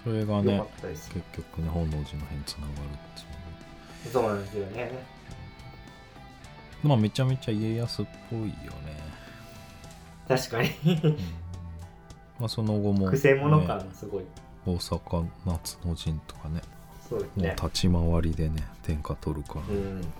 [0.05, 2.79] それがよね結局ね本能寺の変につながるっ
[3.15, 3.23] て。
[3.23, 4.91] いうねそうなんですよね。
[6.83, 8.53] まあめちゃめちゃ家康っぽいよね、
[10.27, 10.71] 確かに。
[11.05, 11.17] うん。
[12.41, 14.25] まあその後も、 くせ者ね感すごい、
[14.67, 16.61] 大阪夏の陣とかね
[17.13, 17.47] そうですね。
[17.49, 20.13] もう立ち回りでね天下取るから、うん。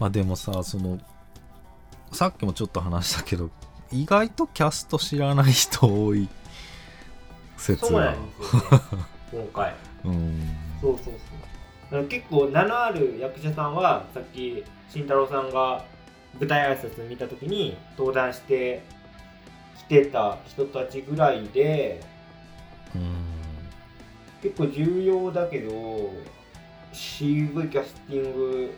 [0.00, 0.98] まあでもさその
[2.12, 3.50] さっきもちょっと話したけど
[3.92, 6.28] 意外とキャスト知らない人多い
[7.56, 8.80] 説そうながんですよね。
[9.32, 9.74] 今回。
[10.04, 10.50] うん。
[10.80, 11.14] そうそう
[11.90, 12.04] そう。
[12.08, 15.84] 結構名のある役者さんはさっき慎太郎さんが
[16.40, 18.82] 舞台挨拶見た時に登壇して
[19.78, 22.11] きてた人たちぐらいでうん
[24.42, 26.10] 結構重要だけど
[26.92, 28.74] 渋いキャスティング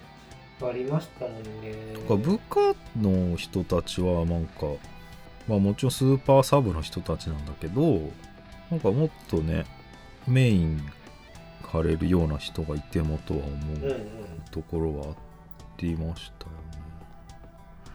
[0.62, 1.74] ありましたもんね。
[2.09, 4.66] 部下の人たちはなんか
[5.48, 8.00] まあもちろんスーパーサブの人たちなんだけど
[8.70, 9.64] なんかもっとね
[10.29, 10.81] メイン
[11.62, 14.07] 張れるような人がいてもとは思うんううん。
[14.50, 15.14] ところはあ
[15.79, 16.57] りましたよね。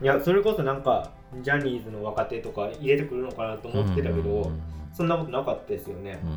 [0.01, 4.62] いやそれこそなんかジャニーズの若手とか入れてくるのかなと思ってたけど、うんうん。
[4.93, 6.36] そんなことなかったですよね、うんうん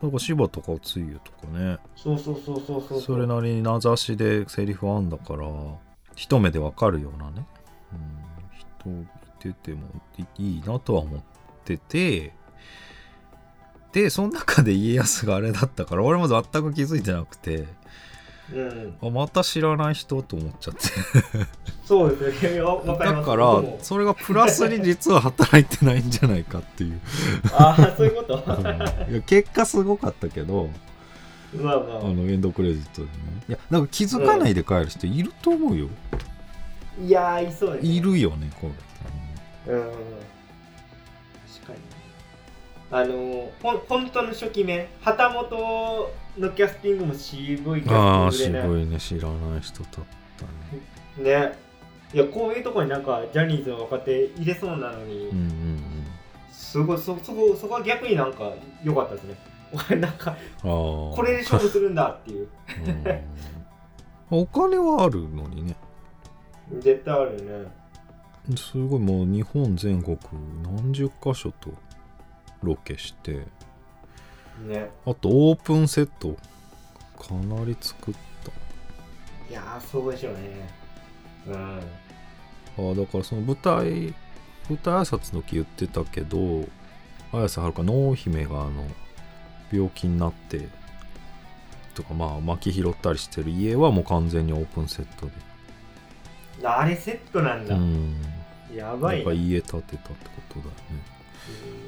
[0.00, 1.78] なんか柴田勝家とかね。
[1.96, 3.00] そうそうそうそうそう。
[3.00, 5.48] それなりに名指しでセリフあんだから
[6.14, 7.46] 一目でわかるようなね、
[8.86, 9.88] うん、人いてても
[10.38, 11.20] いいなとは思っ
[11.64, 12.32] てて。
[13.90, 17.66] でその中で家康があれだったから俺も全く気づいてなくて
[18.52, 18.96] うん。
[19.02, 20.80] あまた知らない人と思っちゃって。
[21.84, 22.60] そうですね。
[22.60, 27.00] だからそれがプラスに実は働いてないんじゃないかっていう。
[27.52, 28.42] ああそういうこと？
[28.46, 29.12] うん。
[29.12, 30.68] いや結果すごかったけど
[31.54, 31.98] まあまあ。
[32.00, 33.10] あのエンドクレジットでね。
[33.48, 35.88] いやなんか気づかないで帰る人いると思うよ、
[37.02, 37.90] いやーいそうですね。
[37.90, 38.70] いるよねこ
[39.66, 39.82] れうん。
[39.82, 39.96] 確
[41.66, 41.78] かに。
[42.90, 49.00] あのほん本当の初期面旗本のキャスティングも渋いキああャスティングでね。
[49.00, 49.92] 渋いね知らない人だっ
[51.16, 51.48] たね。
[51.50, 51.58] ね。
[52.14, 55.82] いやこういうところになんかジャニーズの若手入れそうなのに、うんうん
[56.50, 58.52] すごいそそこそこは逆になんか
[58.84, 59.34] 良かったですね。
[59.90, 62.48] 俺 なんかこれで勝負するんだっていう。
[64.30, 64.38] うん。
[64.42, 65.76] お金はあるのにね。
[66.80, 67.70] 絶対あるよね。
[68.56, 70.18] すごいもう日本全国
[70.62, 71.70] 何十箇所と
[72.62, 73.46] ロケして
[74.66, 74.90] ね。
[75.06, 76.36] あとオープンセット
[77.18, 78.50] かなり作った。
[79.50, 80.68] いやーそうでしょうね。
[81.46, 81.54] うん。
[81.54, 81.80] あ
[82.92, 84.14] あだからその舞台
[84.68, 86.64] 舞台挨拶の時言ってたけど
[87.32, 88.86] 綾瀬はるか濃姫があの
[89.72, 90.68] 病気になって
[91.94, 93.50] とかまあ巻き拾ったりしてる。
[93.50, 95.32] 家はもう完全にオープンセットで。
[96.64, 98.16] あれセットなんだ、うん。
[98.74, 99.30] やばいな。
[99.30, 99.98] やっぱ家建てたってこ
[100.48, 100.74] とだよね、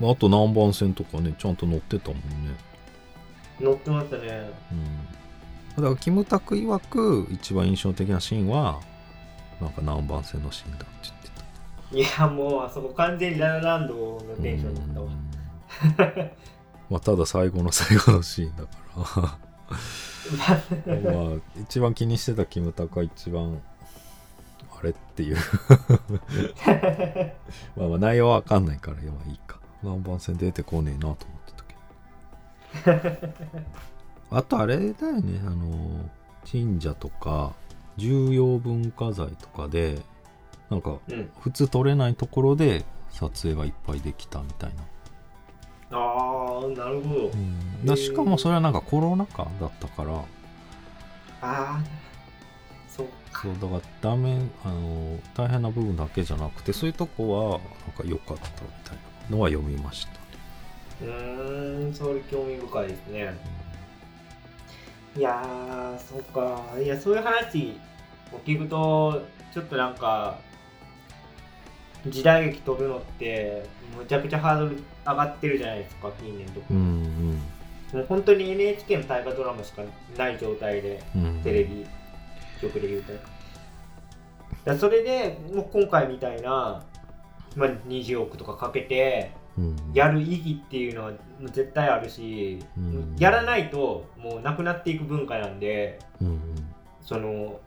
[0.00, 2.22] あ、あと南蛮線とかねちゃんと乗ってたもんね。
[2.62, 2.68] うん
[3.60, 4.50] 乗ってましたね。
[4.72, 5.82] うん。
[5.82, 8.80] だからキムタク曰く一番印象的なシーンは
[9.60, 12.18] なんか南蛮線のシーンだって言ってた。
[12.18, 15.06] いやもうあそこ完全にララランドのテンションだったわ。
[15.06, 16.30] うん。
[16.90, 18.70] まあただ最後の最後のシーンだか
[19.20, 19.38] ら。
[21.12, 23.60] まあ一番気にしてたキムタクは一番
[24.78, 25.36] あれっていう。
[27.76, 31.52] まあまあ内容はわかんないからまあいいか南蛮線出てこねえなと思って
[32.84, 33.28] たけど。
[34.36, 36.10] あとあれだよねあの
[36.50, 37.54] 神社とか
[37.96, 40.02] 重要文化財とかで
[40.70, 41.30] なんかうん。
[41.40, 44.82] 普通撮れないところで撮影がいっぱいできたみたいな。
[45.90, 47.86] ああなるほど、うん。
[47.86, 50.14] だしかもそれはなんかコロナ禍だったから。
[50.14, 50.22] あ
[51.40, 51.82] あ
[52.88, 53.42] そうか。
[53.42, 60.12] そうだからダメあの大変な部分だけじゃなくてそういうとこはなんか良かったみたいなのは読みました。
[60.12, 60.18] ね、
[61.02, 63.34] うーんそれ興味深いですね。
[65.16, 66.62] いやーそうか。
[66.80, 67.78] いやそういう話
[68.32, 70.38] を聞くとちょっとなんか
[72.06, 73.64] 時代劇撮るのって
[73.96, 77.98] むちゃくちゃハードル上がってるじゃないですか近年とかうんうん。
[77.98, 79.82] もう本当に NHK の大河ドラマしか
[80.16, 81.86] ない状態でうんテレビ
[82.60, 83.12] 局で言うと。
[83.12, 83.38] ね
[84.64, 86.82] だそれでもう今回みたいな、
[87.58, 89.76] まあ、20億とかかけてうん。
[89.92, 91.12] やる意義っていうのは
[91.52, 93.16] 絶対あるし、うん。
[93.18, 96.40] やらないともうなくなっていく文化なんでうん
[97.02, 97.58] その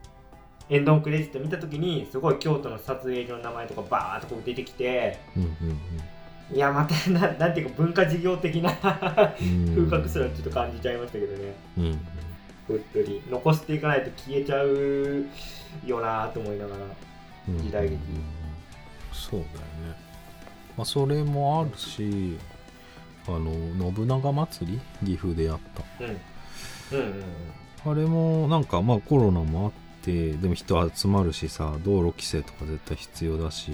[0.70, 8.70] エンドンクレジット見た時にすごい京都の撮影所の名前とかバーッとこう出てきてうんうんいやまたななんていうか文化事業的な
[9.40, 9.74] うん。
[9.74, 11.54] 風格すらちょっと感じちゃいましたけどね。
[11.78, 12.00] うん
[12.68, 15.26] うっとり残していかないと消えちゃう
[15.84, 16.82] よなと思いながら
[17.48, 17.94] うん時代劇。
[17.94, 18.41] うん
[19.12, 19.50] そうだよ
[19.92, 19.96] ね。
[20.76, 22.38] まあそれもあるし
[23.26, 23.52] あの
[23.94, 24.80] 信長祭り？
[25.06, 26.04] 岐阜でやった。
[26.04, 26.10] うん。
[26.98, 27.92] うんうんうん。
[27.92, 29.72] あれもなんかまあコロナもあっ
[30.02, 33.72] てでも人集まるしさ道路規制とか絶対必要だし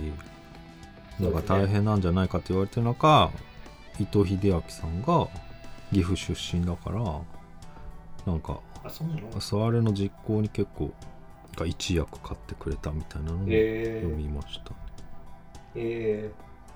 [1.20, 3.30] だから大変なんじゃないかって言われてる中、
[3.98, 5.28] 伊藤英明さんが
[5.92, 7.00] 岐阜出身だから
[8.26, 8.88] なんかあ
[9.70, 10.92] れの実行に結構
[11.56, 14.74] が一役買ってくれたみたいなのをえ読ー、みました、えー、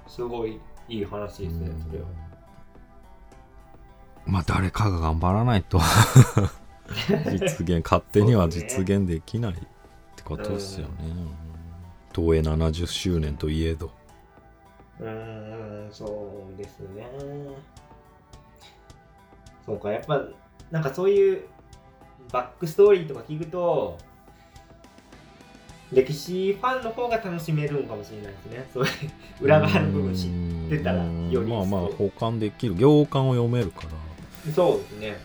[0.07, 2.07] すごいいい話ですねそれは。
[4.26, 5.81] まあ誰かが頑張らないと。
[7.31, 9.57] 実現勝手には実現できないっ
[10.16, 10.93] てことですよね。
[12.14, 13.90] 東映70周年といえど。
[15.01, 17.09] うーんそうですね。
[19.64, 20.22] そうかやっぱ
[20.70, 21.45] なんかそういう
[22.30, 23.99] バックストーリーとか聞くと
[25.93, 28.66] 歴史ファンの方が楽しめるんかもしれないですね。
[28.72, 28.90] そういう
[29.45, 31.30] 裏側の部分知ってたらうん。
[31.30, 34.53] よりまあまあ保管できる行間を読めるから。
[34.53, 35.16] そうですね。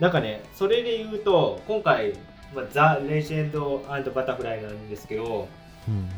[0.00, 2.14] なんかねそれで言うと今回、
[2.54, 3.84] まあ、ザ・レジェンド
[4.14, 5.48] バタフライなんですけど
[5.86, 6.08] うん。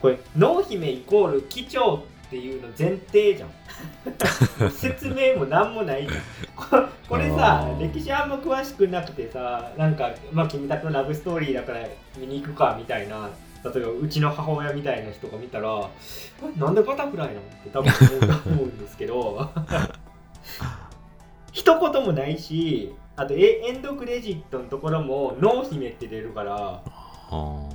[0.00, 2.02] これ濃姫イコール機長
[2.32, 3.50] っていうの前提じゃん。
[4.72, 6.06] 説明も何もない。
[6.06, 6.22] じゃん
[6.56, 11.80] ここれさ歴史あんま詳しくなくてさなんかまあ君たちのラブストーリーだから
[12.16, 13.28] 見に行くかみたいな
[13.62, 15.90] 例えばうちの母親みたいな人が見たら
[16.42, 17.40] えなんでバタフライなの？
[17.40, 19.50] って多分思うと思うんですけど。
[21.52, 26.80] 一言もないしあとエエンドクレジットのところも濃姫って出るから。
[27.30, 27.68] あ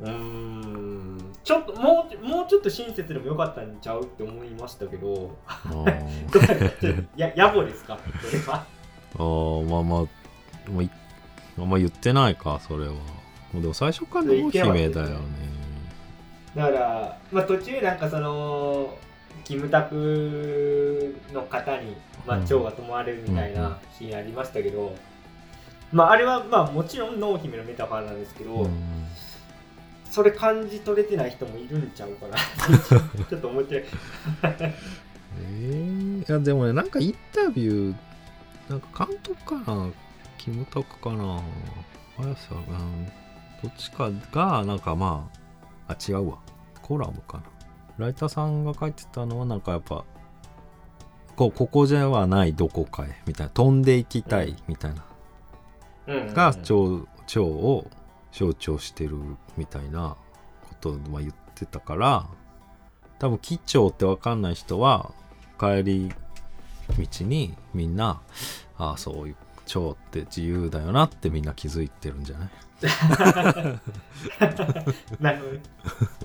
[0.00, 1.13] うーん
[1.44, 5.30] ちょっともうもうちょっと親切でもよかったんちゃうって思いましたけど。
[7.16, 7.98] や野暮ですか？
[8.22, 8.64] それは。
[9.14, 10.90] ーあーまあまあもうい
[11.58, 12.94] あんま言ってないかそれは。
[13.52, 15.18] でも最初から濃姫だよね。
[16.56, 18.96] だから、まあ、途中なんかその
[19.44, 21.94] キムタクの方に、
[22.26, 24.94] まあ、うん蝶が止まれるみたいなシーンありましたけど、
[25.92, 29.04] まああれはまあもちろん濃姫のメタファーなんですけど、うん
[30.14, 32.36] それ感じ取れてない人もいるんちゃうかな
[33.28, 33.84] ちょっと思って
[35.40, 37.94] えー、いやでもねなんかインタビュー
[38.70, 39.90] なんか監督かな
[40.38, 41.42] キムタクかな。
[42.16, 43.06] 綾瀬さんうん
[43.60, 45.28] どっちかがなんかま
[45.88, 46.38] ああ違うわ。
[46.80, 47.44] コラムかな。
[47.98, 50.04] ライターさんが書いてたのはなんかやっぱ
[51.34, 53.50] こうここじゃはないどこかへみたいな。
[53.50, 55.04] 飛んでいきたいみたいな、
[56.06, 56.34] うん。
[56.34, 57.90] が蝶蝶を
[58.36, 59.16] 象徴してる
[59.56, 60.16] みたいな
[60.68, 62.26] ことをまあ言ってたから
[63.20, 65.12] 多分吉兆って分かんない人は
[65.58, 66.12] 帰り
[66.98, 68.20] 道にみんな
[68.76, 72.50] ああそういう蝶って自由だよなってみんな気づいてるんじゃない？
[75.20, 75.62] なるほどね。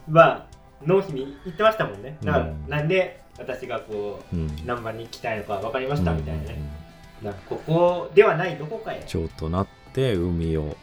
[0.10, 0.46] まあ
[0.86, 2.18] 濃姫言ってましたもんね。
[2.24, 4.48] だから、うんなんで私がこうん。
[4.48, 6.60] う南蛮に行きたいのか分かりましたみたいなね、
[7.22, 7.28] うん。
[7.30, 7.34] うん。
[7.48, 9.04] ここではないどこかへ。
[9.08, 10.76] 蝶となって海を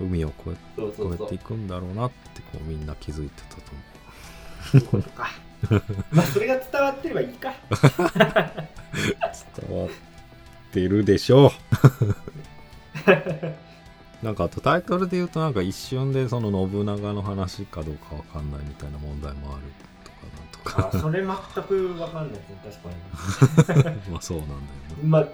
[0.00, 3.62] 海を越え越えていくんだろうなってこうみんな気づいてたと
[4.90, 5.04] そう
[6.10, 7.52] まあそれが伝わってればいいか。
[7.70, 7.84] 伝
[9.70, 9.88] わっ
[10.72, 11.50] てるでしょう。
[14.24, 19.62] なんかあとタイトルで言うとなんか一瞬でその信長の話かどうかわかんないみたいな問題もある
[20.04, 20.58] とかなんと
[20.90, 20.90] か。
[20.92, 22.58] あそれ全く分かんないですね
[23.64, 23.96] 確かに。
[24.10, 24.64] まあそうなんだよね。
[25.04, 25.28] まあ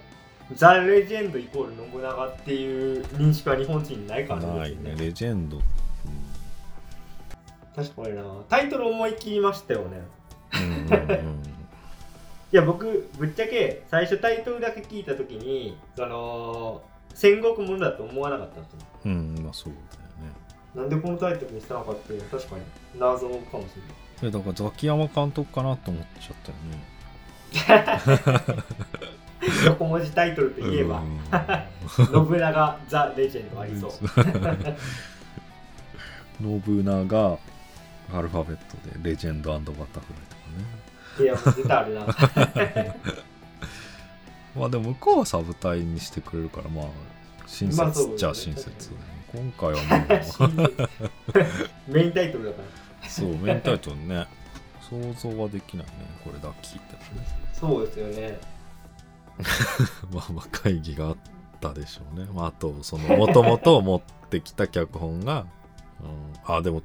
[0.54, 4.94] ザ・レジェンドイコール信長っていう認識は日本人にないからないね。
[4.96, 5.60] レジェンド、
[7.74, 8.22] 確かにな。
[8.48, 10.02] タイトル思い切りましたよね。
[10.54, 11.42] うんうんうん。
[12.52, 16.80] いや僕ぶっちゃけ最初タイトルだけ聞いた時にその
[17.12, 18.78] 戦国ものだと思わなかったんですよ。
[19.06, 20.32] うんまあそうだよね。
[20.74, 22.62] なんでこのタイトルにしたのかって確かに
[22.98, 23.68] 謎かもしれない。
[24.22, 28.64] えだからザキヤマ監督かなと思っちゃったよね
[29.64, 31.00] 横文字タイトルといえば。
[31.00, 31.20] うん。
[32.28, 33.92] 信長ザ・レジェンドありそう。
[36.40, 37.38] 信長
[38.12, 41.24] アルファベットでレジェンドバタフライとかね。
[41.24, 42.06] いやもう絶対あるな。
[44.54, 46.86] まあでも向こうはサブタイにしてくれるからまあ
[47.46, 47.82] 親切
[48.14, 48.90] っちゃ親切、
[49.32, 49.86] 今回はも
[51.88, 52.68] メインタイトルだから。
[53.06, 54.26] うそうメインタイトルね。
[54.88, 55.92] 想像はできないね。
[56.24, 57.26] これだけ聞いてもね。
[57.52, 58.38] そうですよね
[60.12, 61.16] まあまあ会議があっ
[61.60, 65.46] たでしょうね、まあ、あとそのもともと持ってきた脚本が、
[66.00, 66.82] うん、あでも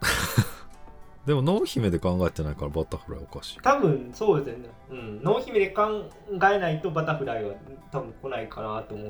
[1.26, 3.60] でも濃姫で考えてないからバタフライおかしい。
[3.60, 4.68] 多分そうですよね。
[4.90, 5.22] うん。
[5.22, 7.54] 濃姫で考えないとバタフライは
[7.92, 9.08] 多分来ないかなと思う。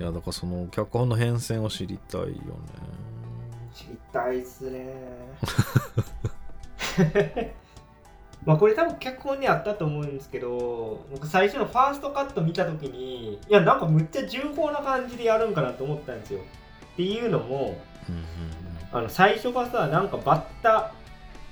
[0.00, 2.36] いやだからその脚本の変遷を知りたいよね。
[3.74, 4.92] 知りたいっすね
[8.44, 16.40] まあこれ多分脚本にあったと思うんですけど僕最初のファーストカット見た時にいやなんかむっちゃ重厚な感じでやるんかなと思ったんですよ。
[16.40, 17.78] っていうのも
[18.92, 20.92] あの最初がさなんかバッタ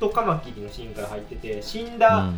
[0.00, 2.30] とカマキリのシーンから入ってて死んうんだ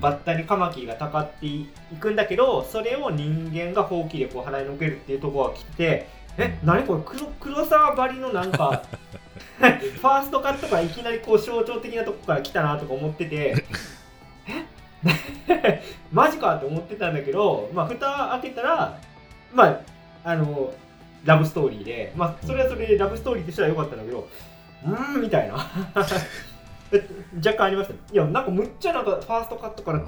[0.00, 8.82] バッタにカマキリがたかっていくんだけどそれを人間がほうきでこう払いのけるっていうところが来てえ何これ黒黒沢ばりのなんか
[9.60, 13.64] ファーストカットからいきなりこう象徴的なとこから来たなとか思ってて
[15.48, 15.82] え？
[16.12, 18.98] マジかと思ってたんだけどまあ蓋開けたら
[19.52, 19.80] まあ
[20.24, 20.72] あの
[21.24, 24.28] ラブストーリーでまあそれはそれでラブストーリーとしては良かったんだけど
[24.86, 25.54] うーんみたいな。
[27.36, 27.94] 若干ありました。
[28.12, 30.02] いやなんかむっちゃなんかファーストカットから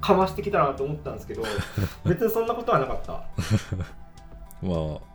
[0.00, 1.42] かましてきたなと思ったんですけど
[2.04, 3.12] 別にそんなことはなかった。
[4.62, 5.10] まあ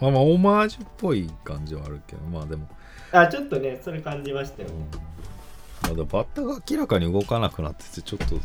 [0.00, 2.66] まあまあオマージュっぽい感じはあるけどまあでも、
[3.12, 4.68] あちょっとねそれ感じましたよ。
[5.82, 8.38] まあ、でもバッタが明らかに動かなくなっててちょっと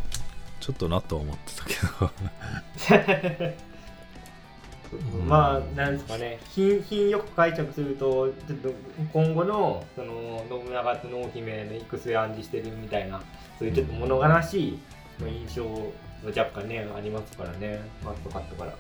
[0.60, 1.76] ちょっとなとは思ってたけ
[3.50, 3.54] ど。
[5.28, 6.40] まあなんですかね。
[6.52, 8.70] 品品よく解釈するとちょっと
[9.12, 13.22] 今後のその信長と濃姫の行く末暗示してるみたいな
[13.58, 14.80] そういうちょっと物悲しい
[15.20, 17.82] まあ印象が若干ねありますからね。
[18.02, 18.74] ファーストカットから。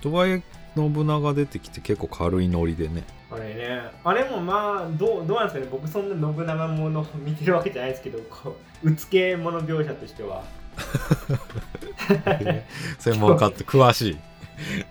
[0.00, 0.42] とはいえ
[0.76, 3.04] 信長出てきて結構軽いノリでね。
[3.30, 3.82] あれね。
[4.04, 5.68] あれもまあどうどうなんですかね。
[5.70, 10.44] 僕そんな信長もの見てるわけじゃないですけどこううつけ者描写としては。
[12.98, 14.18] 専門家って詳しい。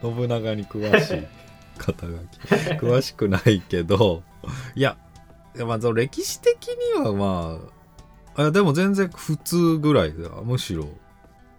[0.01, 1.27] 信長に詳しい
[1.77, 2.15] 肩書き。
[2.79, 4.23] 詳しくないけど。
[4.75, 4.97] いや
[5.65, 7.59] まあその歴史的にはま
[8.35, 10.29] ああでも全然普通ぐらいだ。
[10.43, 10.87] むしろ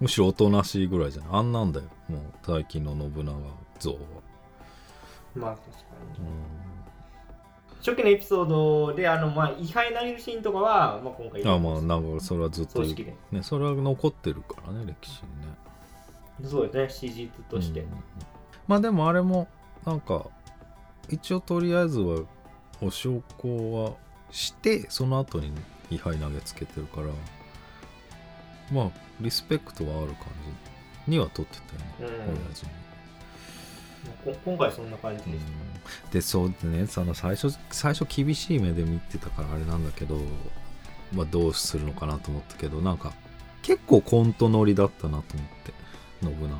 [0.00, 1.30] むしろおとなしいぐらいじゃない。
[1.32, 1.86] あんなんだよ。
[2.08, 3.32] もう最近の信長
[3.78, 3.98] 像は、
[5.34, 5.70] まあ確か
[6.18, 6.28] うに
[7.78, 16.48] 初期のエピソードであのまあ位牌投げるシーンとかは、まあ、今回ん、あまあなんかそれはずっとねそれは残ってるからね歴史にね。
[16.48, 17.88] そうですね史実として、うん
[18.66, 19.48] まあでもあれも
[19.86, 20.26] なんか
[21.08, 22.20] 一応とりあえずは
[22.82, 23.92] お焼香は
[24.30, 25.50] してその後に
[25.90, 27.06] 位牌投げつけてるから
[28.70, 30.26] まあリスペクトはある感
[31.06, 31.58] じには取って
[31.98, 32.34] たよね、うん。
[32.44, 32.76] 親父に、こ
[34.44, 35.40] 今回そんな感じうん。
[36.10, 40.18] でそうでねその最初最初厳しい目で見てたからあれなんだけど
[41.12, 43.12] まあどうするのかなと思ったけどなんか
[43.62, 45.72] 結構コント乗りだったなと思って
[46.22, 46.58] 信長が。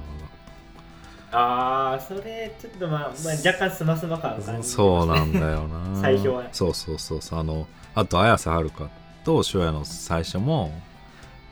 [1.31, 5.97] ああそれちょっとまあ、まあ、若干スマスマ感感じそうなんだよな。
[6.01, 6.43] 最初は。
[6.45, 7.39] ねそうそうそうそう。
[7.39, 8.89] あのあと綾瀬はるか
[9.25, 10.73] と翔也の最初も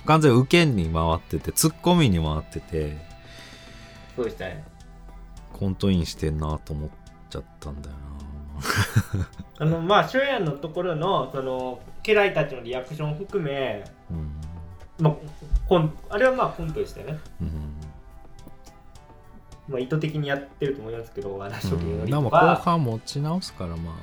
[0.06, 2.96] 完全に受けに回っててツッコミに回ってて
[4.14, 4.64] そうでしたね
[5.58, 6.90] コントインしてんなと思っ
[7.30, 7.96] ちゃったんだよ
[9.58, 14.30] あのまあ初夜のところのその家来たちのリアクションを含め、なうん。
[15.04, 15.14] まあ、
[15.68, 17.74] コンあれはまあコントでしたよね、うん。
[19.68, 23.96] まあ、意図的にやってると思いますけどあの初期のうん、でも後半持ち直すからま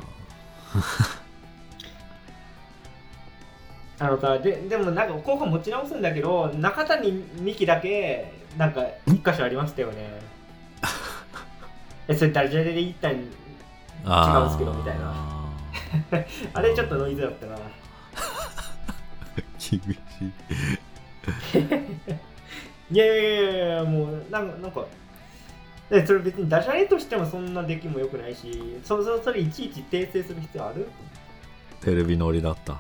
[4.00, 10.33] あのさででもなんか後半持ち直すんだけど中谷美紀だけなんか一箇所ありましたよね
[12.08, 13.16] えそれダジャレで一旦
[14.06, 15.14] あ違うんすけどみたいな。
[16.54, 17.56] あれちょっとノイズだったな。
[19.60, 19.94] 厳しい。
[22.94, 23.26] いやいやい
[23.58, 24.86] やいやもうなんかなんか
[25.90, 30.88] でそれ別にダジャレとしてもそんな出来も良くないしそそそれいちいち訂正する必要ある？
[31.82, 32.78] テレビ乗りだった。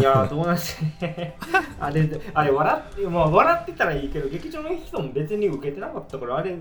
[0.00, 1.36] いやーどうなんですかね
[1.80, 6.56] あれあれ笑って、まあ、笑ってたらいいけど劇場の人も別に受けてなかったからあれ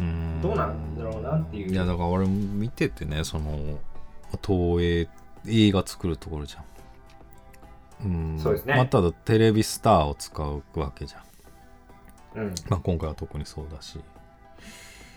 [0.00, 0.40] うん。
[0.42, 1.72] どうなんだろうなっていう。
[1.72, 3.78] いやだから俺見ててねその
[4.46, 5.08] 東映
[5.46, 6.64] 映画作るところじゃん。
[8.04, 8.38] うん。
[8.38, 8.74] そうですね。
[8.74, 11.18] まあ、ただテレビスターを使うわけじゃ
[12.38, 12.54] ん、うん。
[12.68, 14.00] まあ、今回は特にそうだし。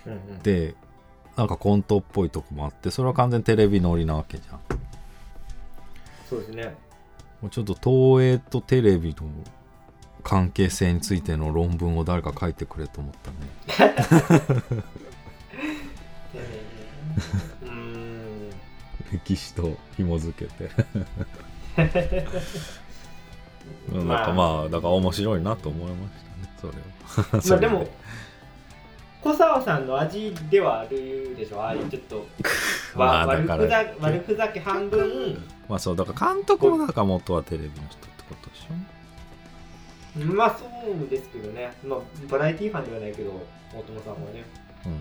[0.06, 0.40] うんうん。
[0.40, 0.76] で
[1.36, 4.60] なんかコントっぽいとこもあってそれは完全にテレビ乗りなわけじゃん。
[6.30, 6.76] そうですね。
[7.42, 9.28] もうちょっと東映とテレビの
[10.22, 13.38] 関係性についての論文を誰か書いてくれと思ったね。
[17.64, 18.50] うーん。
[19.12, 20.70] 歴史と紐づけて。
[23.92, 24.26] な んまあ。
[24.26, 26.14] かまあだから面白いなと思いまし
[26.62, 27.42] たねそれは。
[27.50, 27.88] まあ でも
[29.22, 31.62] 小沢さんの味ではあるでしょ？
[31.62, 32.26] ああいうちょっと
[32.98, 35.44] まわあ悪ふざ悪ふざけ半分。
[35.70, 38.74] まあそうだから監督もなんか元はテレビの人ってことでしょ？
[40.16, 42.00] まあそうですけどね、まあ、
[42.30, 43.32] バラエティーファンではないけど
[43.74, 44.44] 大友さんはね。
[44.86, 44.92] うん。
[44.92, 45.00] うー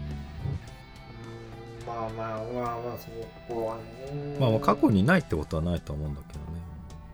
[1.85, 1.87] ん。
[1.87, 3.09] まあまあまあまあそ
[3.53, 4.37] こはね。
[4.39, 6.21] まあまあ過去にないってことはないと思うんだ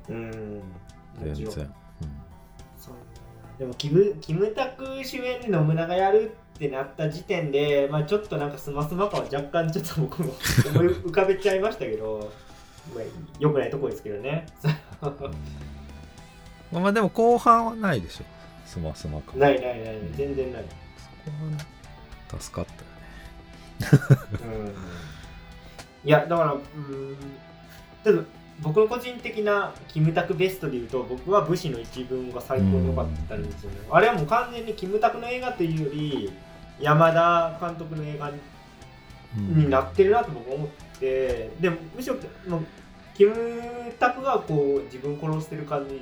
[0.09, 0.31] けどね。
[0.31, 0.63] うん。
[1.35, 1.65] 全然、そう
[3.59, 10.35] でもキムキムタク主演で信長やるってなった時点で、まあ、ちょっとなんかスマスマ感は若干ちょっと僕も
[10.75, 12.31] 思い浮かべちゃいましたけど、
[12.95, 13.05] まあ、
[13.39, 14.47] よくないとこですけどね。
[15.03, 15.76] うん
[16.77, 18.25] まあまあでも後半はないでしょ。
[18.67, 19.39] スマスマ感。
[19.41, 19.99] ないないない。
[20.15, 20.65] 全然ない、
[21.25, 21.59] そこはね
[22.39, 22.67] 助かっ
[23.81, 24.75] たよね。
[26.05, 26.61] うん、いやだからうん。
[28.05, 28.25] ちょっと
[28.61, 36.31] 僕の個人的なキムタクベストで言うと僕は武士の一文が最高に良かったんですよね、あれはもう完全にキムタクの映画というより
[36.79, 38.31] 山田監督の映画
[39.35, 40.69] になってるなと僕思っ
[41.01, 42.17] てでもむしろ
[42.49, 42.67] もう
[43.15, 43.35] キム
[43.99, 46.01] タクがこう自分殺してる感じ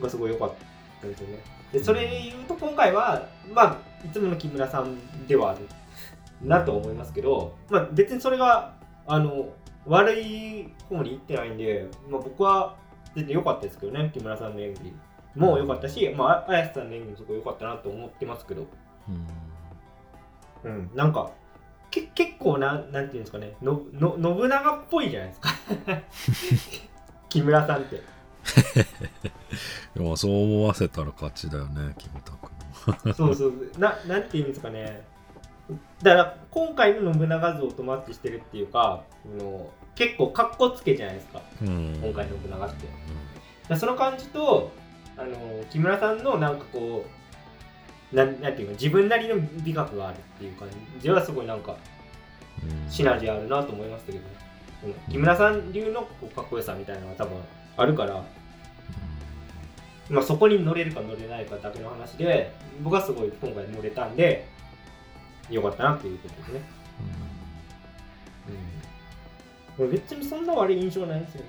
[0.00, 0.52] がすごい良かっ
[1.00, 1.38] たですよね。
[1.72, 5.60] でそれで言うと今回はまあいつもの木村さんではある
[6.42, 8.74] なと思いますけど、まあ、別にそれが
[9.06, 9.48] あの
[9.86, 12.76] 悪い方に行ってないんで、まあ、僕は
[13.14, 14.92] 全然良かったですけどね木村さんの演技。
[15.36, 18.66] も良かったし、まあ、綾瀬さんの演技もすごい良かったなと思ってますけど。
[20.64, 20.70] うん。
[20.70, 21.30] うん、なんか
[21.90, 25.50] け結構ななんていうんですかねのの信長っぽいじゃないですか。
[27.28, 28.00] 木村さんって
[30.16, 32.56] そう思わせたら勝ちだよねキムタク
[33.14, 33.52] そうそう。
[33.78, 35.04] ななんていうんですかね。
[36.02, 41.42] だから今回の信長像とマッチしてるっていうかあの結構かっこつけじゃないですか。
[41.62, 41.98] うん。
[42.02, 42.86] 今回の信長って。
[42.86, 42.94] だか
[43.68, 44.70] らその感じと
[45.16, 47.04] あの木村さんのなんかこ
[48.12, 50.68] うなんなんていうか自分なりの美学があるっていう感
[51.00, 51.76] じはすごいなんか
[52.62, 52.90] うん。
[52.90, 54.24] シナジーあるなと思いましたけどね、
[54.84, 57.38] うん木村さん流のかっこよさみたいなのが多分
[57.78, 58.24] あるから、
[60.08, 62.52] まあ、そこに乗れるか乗れないかだけの話で
[62.82, 64.46] 僕はすごい今回乗れたんで
[65.50, 66.60] よかったなっていうことですね、
[69.78, 71.46] うん、別にそんな悪い印象ないんですよね。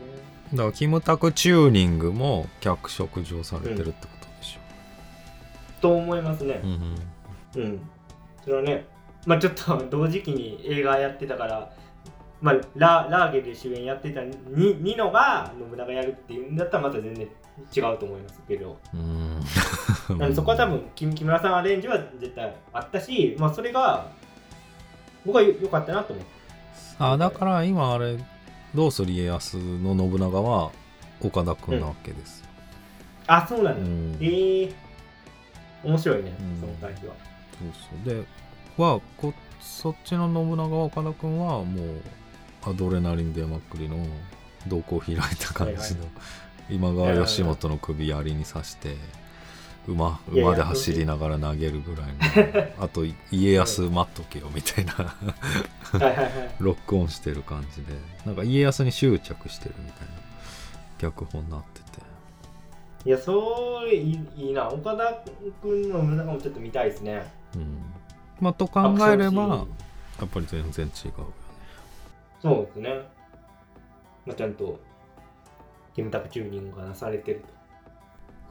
[0.53, 4.57] だからキムタクチューニングも脚色上されてるってことでし
[5.81, 6.61] と思いますね。
[6.63, 7.63] ょ、うん。
[7.63, 7.81] うん、
[8.43, 8.85] それはね
[9.25, 11.71] まあちょっと同時期に映画やってたから
[12.39, 17.27] まあ、ララーゲで主演やってたニニノが信長やるっていうんだったらまた全然
[17.75, 20.35] 違うと思いますけど、うん。
[20.35, 24.07] そこは多分木木村さんアレンジは絶対あったし、まあ、それが
[25.25, 26.31] 僕はよ良かったなと思って。
[26.99, 28.17] あだから今あれ
[28.73, 30.71] 「どうする家康」の信長は
[31.21, 32.47] 岡田君なわけですよ、
[33.27, 34.17] あそうなんだ、うん。
[34.21, 34.73] ええ。
[35.83, 36.59] 面白いね、うん。
[36.61, 37.13] その対比は。
[37.59, 37.69] そう
[38.05, 38.15] そう。
[38.15, 38.23] で
[38.77, 42.01] はこそっちの信長は岡田君はもう
[42.63, 43.97] アドレナリン出まくりの
[44.67, 45.87] 瞳孔開いた感じの、はいはい
[46.69, 48.95] 今川義元の首槍に刺して
[49.87, 52.07] 馬馬で走りながら投げるぐらい
[52.77, 55.15] のあと家康待っとけよみたいな。
[56.59, 57.93] ロックオンしてる感じで。
[58.25, 60.13] なんか家康に執着してるみたいな
[60.97, 61.87] 脚本になってて。
[63.05, 64.67] いやそれいいいいな。
[64.67, 65.23] 岡田
[65.61, 67.31] 君の信長もちょっと見たいですね。
[67.55, 67.77] うん。
[68.41, 69.65] まあと考えれば
[70.19, 71.25] やっぱり全然違うよね。
[72.41, 72.89] そうですね、
[74.25, 74.79] まあ、ちゃんと
[75.97, 77.43] キムタクチューニングがなされてる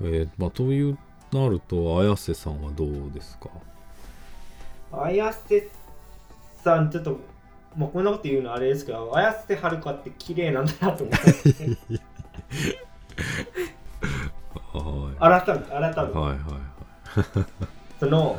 [0.01, 0.05] と。
[0.09, 0.99] えーまあ、という
[1.33, 3.49] なると綾瀬さんはどうですか？
[4.93, 5.69] 綾瀬
[6.63, 7.19] さんちょっと
[7.77, 11.21] まあこんなこと言うのあれですけど綾瀬はるかって綺麗なんだなと思って。
[14.73, 15.45] はい。
[15.47, 16.39] 改めて改めて、はいはい
[18.01, 18.39] その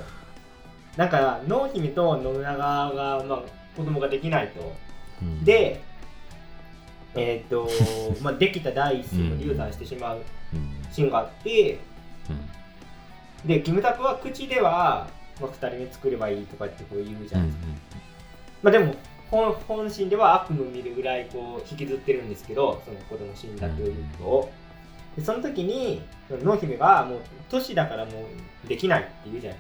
[0.98, 3.42] なんか濃姫と信長が、まあ、
[3.78, 4.76] 子供ができないと。
[5.22, 5.44] うん。
[5.46, 5.82] で
[7.18, 7.70] えっ、と、
[8.22, 10.86] まあ、できた第一子を流産してしまううん。
[10.92, 11.80] シーンがあって、
[12.30, 12.58] うん
[13.46, 15.08] でキムタクは口では、
[15.40, 17.68] まあ、2人目作ればいいとかってこう言うじゃうんないですか、
[18.64, 18.96] まあ、でも
[19.30, 24.52] 本本心では悪夢見るぐらいこう引きずってるんですけどその子供死んだということを、
[25.18, 26.02] でその時に
[26.44, 28.12] 濃姫がもう年だからも
[28.66, 29.60] うできないって言うじゃない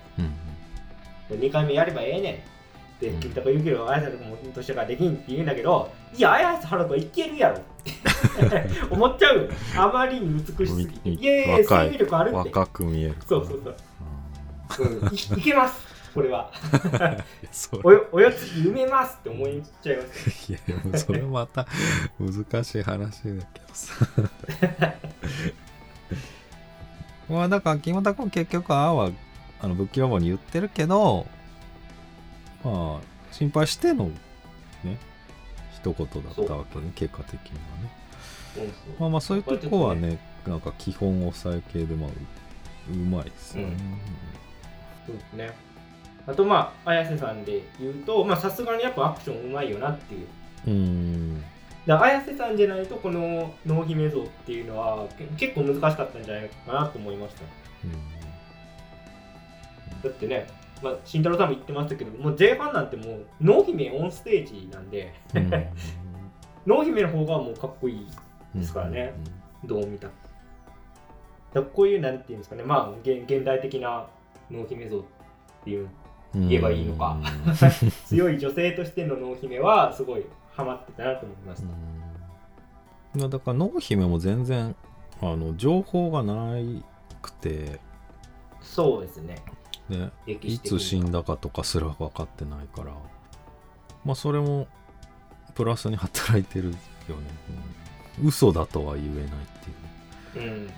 [1.29, 2.56] ですか2回目やればええねん
[2.97, 3.19] ってうん。
[3.19, 7.61] キムタク言うけど綾瀬とかも年だからできんって言うんだけどいや綾瀬はるかいけるやろ。
[8.91, 9.49] 思っちゃうよ。
[9.77, 11.09] あまりに美しすぎて。
[11.09, 12.37] みいやいや生命力あるって。
[12.37, 13.15] 若く見える。
[13.25, 13.75] そうそうそう。
[14.79, 16.51] うん、いいけますこれは。
[17.83, 19.47] およおよつき埋めますって思っ
[19.81, 20.51] ちゃいます。
[20.51, 21.67] いやでもそれまた
[22.19, 23.93] 難しい話だけどさ。
[27.29, 29.11] まあだから木本君結局ああは
[29.61, 31.27] あのぶっきらぼうに言ってるけど
[32.67, 34.05] まあ心配しての
[34.83, 34.97] ね
[35.75, 37.57] 一言だったわけね結果的に
[38.57, 38.73] はね。
[38.99, 43.75] まあまあそういうとこはねなんか基本抑え系でまあううまいですよね、
[45.05, 45.51] そうですね。
[46.25, 50.27] あとまあ綾瀬さんで言うとまあさすがにやっぱアクションうまいよなっていう。
[50.67, 51.43] うん。
[51.85, 57.43] で綾瀬さんじゃないとこの濃姫像っていうのはけ結構難しかったんじゃないかなと思いました。
[60.03, 60.47] だってね、
[60.83, 65.51] まあ、慎太郎さんも言ってましたけどもう前半なんてもう濃姫オンステージなんでうん。
[66.65, 68.07] 濃姫の方がもうかっこいい
[68.55, 69.13] ですからね。
[69.65, 70.09] どう見た。
[71.53, 72.63] だこういうなんていうんですかね。
[72.63, 74.07] まあ現現代的な
[74.51, 75.03] 濃姫像っ
[75.63, 75.89] ていう
[76.35, 77.17] うん言えばいいのか。
[78.05, 80.25] 強い女性としての濃姫はすごい
[80.57, 81.61] ハマってたなと思いまし
[83.13, 84.75] た、いやだから濃姫も全然
[85.21, 86.83] あの情報がない
[87.21, 87.79] くて、
[88.59, 89.35] そうですね
[89.89, 92.91] ね、いつ死んだかとかすら分かってないから。
[94.03, 94.67] まあそれも
[95.55, 96.77] プラスに働いてるよね、
[98.19, 99.27] うん嘘だとは言えないっ
[100.33, 100.49] ていう。
[100.49, 100.69] うん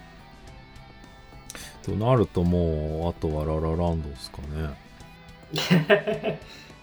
[1.82, 4.78] となるともうあとはララランドですかね。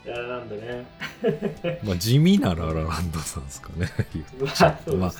[0.04, 0.86] いやなんだね。
[1.84, 3.90] まあ地味なララランドさんですかね。
[4.14, 5.12] 言まあっちゃう まあ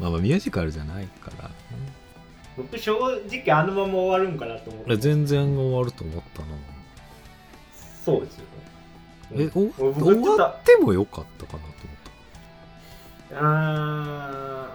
[0.00, 1.50] まあまあミュージカルじゃないから、
[2.56, 4.92] 僕正直あのまま終わるんかなと思って。
[4.92, 6.48] え全然終わると思ったな。
[8.04, 9.44] そうですよね。
[9.44, 11.76] えお僕終わってもよかったかなと思っ
[13.30, 13.38] た。
[13.40, 14.68] あ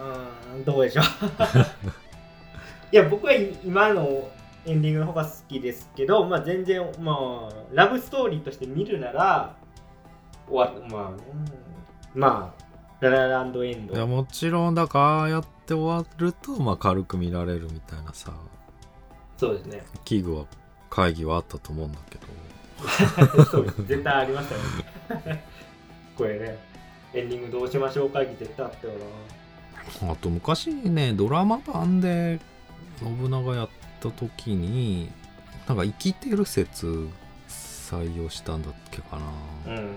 [0.54, 1.06] ーうんどうでしょう。
[2.92, 4.30] いや僕はい今の
[4.66, 9.56] エンディングの方が好きですけど、まあ、全然、まあ、ラブストーリーとして見るなら
[10.48, 11.20] 終わっまあ、うん。
[12.14, 12.70] まあ
[13.00, 13.94] ララランドエンド。
[13.94, 18.34] いやもちろんだからああやって終わるとまあ軽く見られるみたいなさ
[19.38, 19.84] そうですね。
[20.04, 20.46] 器具は
[20.90, 23.46] 会議はあったと思うんだけど。
[23.46, 23.86] そうです。
[23.86, 25.46] 絶対ありましたよね。
[26.18, 26.58] これね
[27.14, 28.94] エンディングどうしましょう会議絶対あったよ
[30.02, 30.12] な。
[30.12, 32.40] あと昔ねドラマ版で
[33.00, 33.70] 信長やっ
[34.02, 35.10] た時に
[35.68, 37.08] なんか生きてる説
[37.48, 39.18] 採用したんだっけか
[39.66, 39.88] な、うーん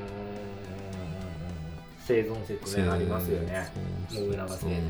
[2.04, 3.70] 生存説ねありますよね。
[4.10, 4.80] 信長生存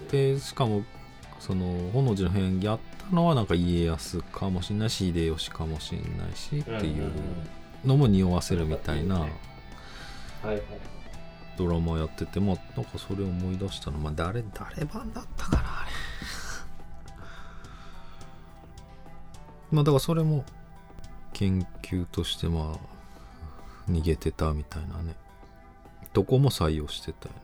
[0.00, 0.12] 説。
[0.12, 0.82] でしかも
[1.38, 7.12] その本能寺の変やったのはなんか家康かもしれないし秀吉かもしれないしっていう
[7.84, 9.26] のも匂わせるみたいな
[11.56, 13.98] ドラマやっててまあなんかそれを思い出したの。
[13.98, 15.90] まあ誰誰版だったかなあれ。
[19.70, 20.44] まあだからそれも
[21.32, 25.14] 研究としてまあ逃げてたみたいなね
[26.16, 27.40] どこも採用してたよね。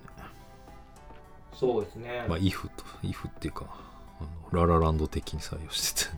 [1.52, 3.66] そうですね、まあ、if と、if っていうか、
[4.18, 6.10] あのララランド的に採用して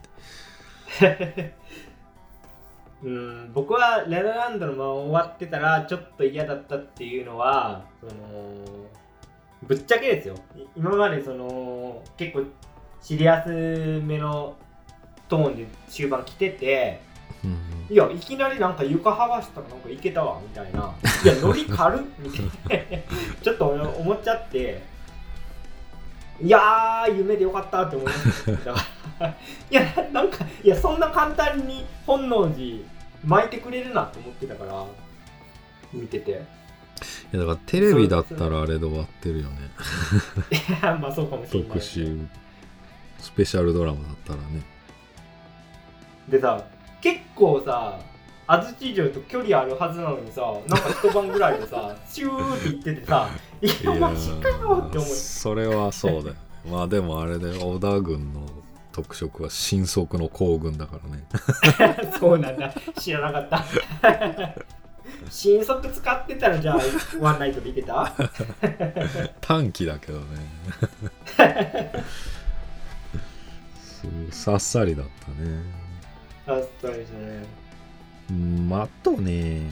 [1.00, 1.56] たよね。
[3.02, 8.12] うん僕はララランドのまま終わってたらちょっと嫌だったっていうのはその
[9.64, 10.36] ぶっちゃけですよ。
[10.56, 12.44] い今までその結構
[13.02, 14.56] シリアスめの
[15.28, 17.00] トーンで終盤来てて
[17.44, 20.94] うんいやいきなりなんか床剥がしたらなんかいけたわみたいな。
[21.22, 22.98] いやノリ軽っみたいな。
[23.42, 24.82] ちょっと思っちゃって。
[26.40, 28.44] いやー夢でよかったって思いまし
[29.18, 29.26] た。
[29.28, 29.34] い
[29.70, 29.82] や
[30.12, 32.78] なんかいやそんな簡単に本能寺
[33.24, 34.84] 巻いてくれるなと思ってたから
[35.92, 36.30] 見てて。
[36.30, 36.34] い
[37.36, 39.58] やだからテレビだったらあれで終わってるよね。
[40.50, 41.68] いやまあそうかもしれない。
[41.68, 42.18] 特集、
[43.18, 44.62] スペシャルドラマだったらね。
[46.28, 46.64] でさ
[47.04, 47.98] 結構さ
[48.46, 53.28] 安土城と距離あるはずなのにさなんか一晩ぐらいでさ シューって言っててさ
[53.60, 56.36] いいやマジかよって思ってそれはそうだよ。
[56.66, 58.40] まあでもあれで織田軍の
[58.92, 61.24] 特色は神速の行軍だからね。
[62.18, 63.64] そうなんだ知らなかった
[65.30, 66.78] 新速使ってたらじゃあ
[67.20, 68.12] ワンナイトでいけた？
[69.42, 70.24] 短期だけどね。
[74.30, 75.83] さっさりだったね。
[76.46, 77.46] あそうですね
[78.30, 79.70] うんあとね、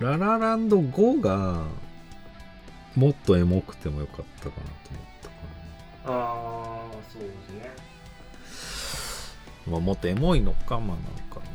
[0.00, 1.62] ララランド5が
[2.96, 4.60] もっとエモくてもよかったかなと
[4.90, 5.34] 思ったか
[6.12, 6.18] な。
[6.20, 7.70] ああそうですね
[9.66, 11.46] まあ、もっとエモいのか、まあなんかね、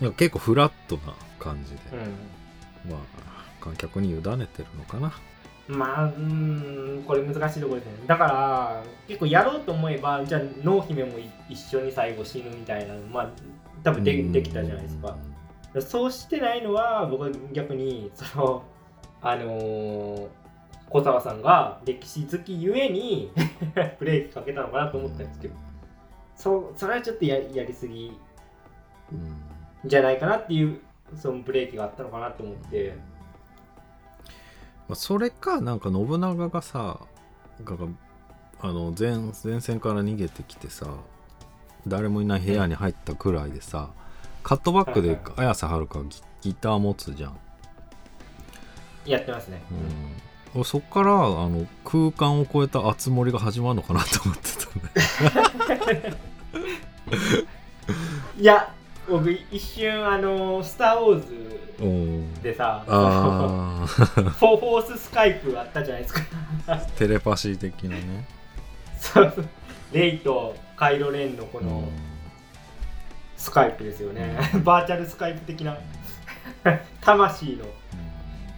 [0.00, 1.78] いや結構フラットな感じで、
[2.88, 3.00] まあ、
[3.60, 5.12] 観客に委ねてるのかな。
[5.68, 7.92] うんまあうーんこれ難しいところですね。
[8.06, 13.30] だから結構やろうと思えばじゃあ濃姫もい一緒に最後死ぬみたいなのまあ
[13.82, 15.16] 多分でできたじゃないですか。
[15.80, 18.62] そうしてないのは僕は逆にその
[19.20, 20.28] あのー
[20.88, 23.32] 小沢さんが歴史好きゆえに
[23.98, 25.54] ブレーキかけたのかなと思ったんですけど。
[26.36, 28.12] そそれはちょっとややりすぎ
[29.12, 29.88] うん。
[29.88, 30.78] じゃないかなっていう
[31.16, 32.94] そのブレーキがあったのかなと思って
[34.88, 37.00] まあ、それか、なんか信長がさ、
[38.60, 40.86] あの前前線から逃げてきてさ、
[41.86, 43.90] 誰もいない部屋に入ったくらいでさ、
[44.42, 47.38] カットバックではい綾瀬はるかギギター持つじゃん。
[49.04, 51.16] やってますね、うん、俺そっからあ
[51.48, 56.16] の空間を超えた熱盛が始まるのかなと思ってたね。
[58.38, 58.74] いや
[59.08, 63.86] 僕一瞬あの「スター・ウォーズうん」でさ フォ
[64.36, 66.20] フォーススカイプあったじゃないですか。
[66.98, 68.26] テレパシー的なね。
[68.98, 69.32] そう。
[69.34, 69.46] そう
[69.92, 71.66] レイとカイロレンのこうん。
[71.68, 71.88] の
[73.36, 75.76] スカイプですよね、 バーチャルスカイプ的な。
[77.00, 77.66] 魂の。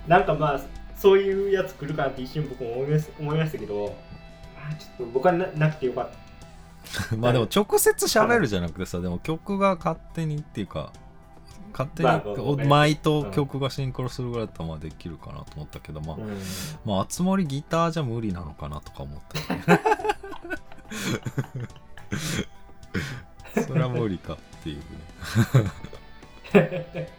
[0.07, 0.61] なんかまあ
[0.97, 2.73] そういうやつ来るかなって一瞬僕も
[3.19, 3.95] 思いましたけど
[4.57, 6.28] あちょっと僕はななくてよかった
[7.19, 10.93] まあでも直接喋るじゃなくてさ、でも曲が勝手にっていうか、
[11.73, 12.25] 勝手にまあ
[12.57, 16.39] ね舞と曲がシンクロするぐらいだったらまあできるかなと思ったけど、まあ、うん
[16.85, 19.21] まあ、あつ森ギターじゃ無理なのかなとか思っ
[23.55, 24.83] た それは無理かっていうね。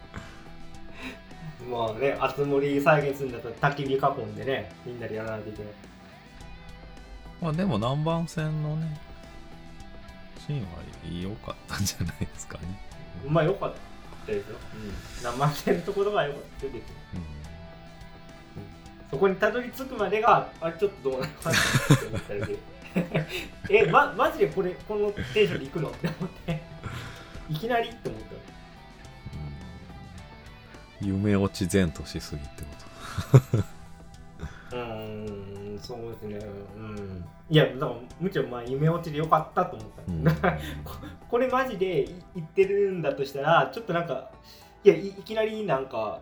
[1.70, 5.72] まあね、あつ森再現するんだったら焚き火囲んでね、みんなでやらないといけない。
[7.40, 9.00] まあでも南蛮線のね、
[10.50, 12.64] シーンは良かったんじゃないですかね。
[13.28, 13.74] まあよかっ
[14.26, 14.56] たですよ。
[14.74, 15.22] うん。
[15.22, 16.82] 何万点のところがよかったですよ。
[17.14, 17.40] うん
[19.10, 22.56] そこにたどり着くまでが、あれちょっとどうなのかなって思っただけ。
[23.84, 25.90] えまマジでこれこのテンションで行くの？
[25.90, 26.62] って思って
[27.48, 28.34] いきなりって思った
[31.02, 32.68] うん夢落ち前としすぎってこ
[34.72, 35.49] うーん
[35.82, 36.38] そうですね。
[36.76, 37.24] うん。
[37.48, 40.24] いやだからむしろまあ夢落ちでよかったと思った、と、うん。
[40.84, 40.94] こ
[41.28, 44.30] これマジでい言ってるんだとしたらちょっとなんか
[44.84, 46.20] いやいいきなりなんか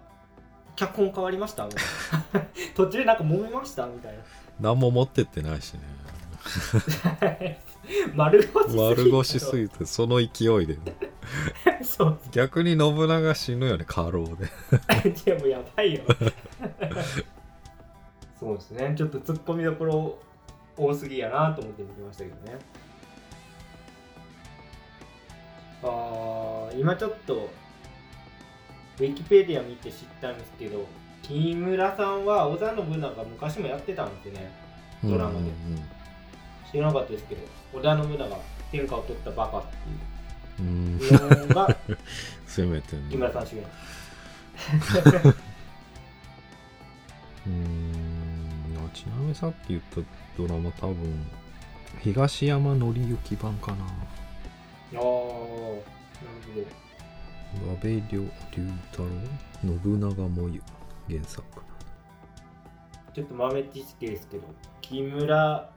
[0.77, 1.67] 脚本変わりました？
[1.67, 3.87] みたいな途中でなんか揉めました？
[3.87, 4.19] みたい
[4.61, 5.81] 何も持ってってないしね。
[8.15, 10.79] な丸腰すぎた丸腰すぎてその勢いで。
[11.83, 12.19] そう。
[12.33, 14.49] 逆に信長死ぬよね過労で。
[15.25, 16.03] でもやばいよ
[18.39, 18.95] そうですね。
[18.97, 20.19] ちょっとツッコミどころ
[20.77, 22.59] 多すぎやなと思って見てましたけどね。
[25.83, 27.49] あー今ちょっと
[28.99, 30.85] ウィキペディア見て知ったんですけど
[31.23, 34.51] 木村さんは織田信長昔もやってたんですね。
[35.05, 35.39] ドラマで。
[35.39, 35.53] うんうん
[36.71, 37.41] 知らなかったですけど
[37.73, 38.37] 織田信長
[38.71, 39.69] 天下を取ったバカって
[40.61, 40.63] う。
[40.63, 41.01] んうん。
[41.01, 41.75] いうのが
[42.47, 43.63] 攻めてん木の村さん主演。
[47.47, 47.95] うーん。
[47.95, 47.98] あ
[48.95, 50.01] ちなみにさっき言った
[50.37, 50.97] ドラマ多分
[52.03, 53.89] 東山紀之版かなああ
[54.95, 55.09] なる
[57.55, 58.31] ほど阿部龍龍
[58.91, 59.09] 太郎
[59.63, 60.63] 信長もゆ
[61.09, 61.43] 原作
[63.19, 64.45] ちょっと豆知識ですけど、
[64.81, 65.69] 木村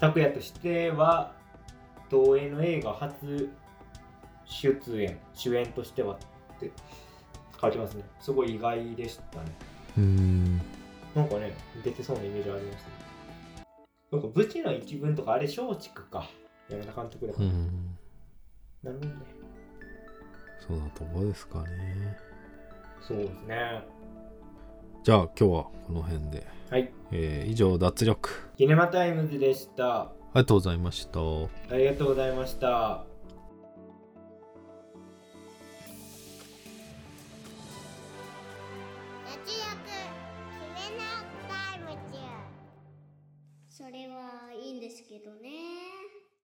[0.00, 1.32] 拓哉としては、
[2.10, 3.50] 東映の映画初
[4.46, 6.72] 出演、主演としてはって
[7.60, 8.02] 書いてますね。
[8.18, 9.52] すごい意外でしたね。
[9.96, 10.60] うーん
[11.14, 11.54] なんかね、
[11.84, 12.90] 出てそうなイメージありますね。
[14.12, 16.28] なんか武士の一分とかあれ松竹か。
[16.68, 17.46] 山田監督だから。
[17.46, 17.96] うん
[18.82, 19.14] なるほどね。
[20.66, 22.16] そうだとこですかね
[23.00, 23.82] そうですね。
[25.02, 25.48] じゃあ今日は
[25.86, 26.92] この辺で、はい。
[27.10, 30.02] えー以上脱力キネマタイムズでした。
[30.02, 33.09] ありがとうございましたありがとうございました。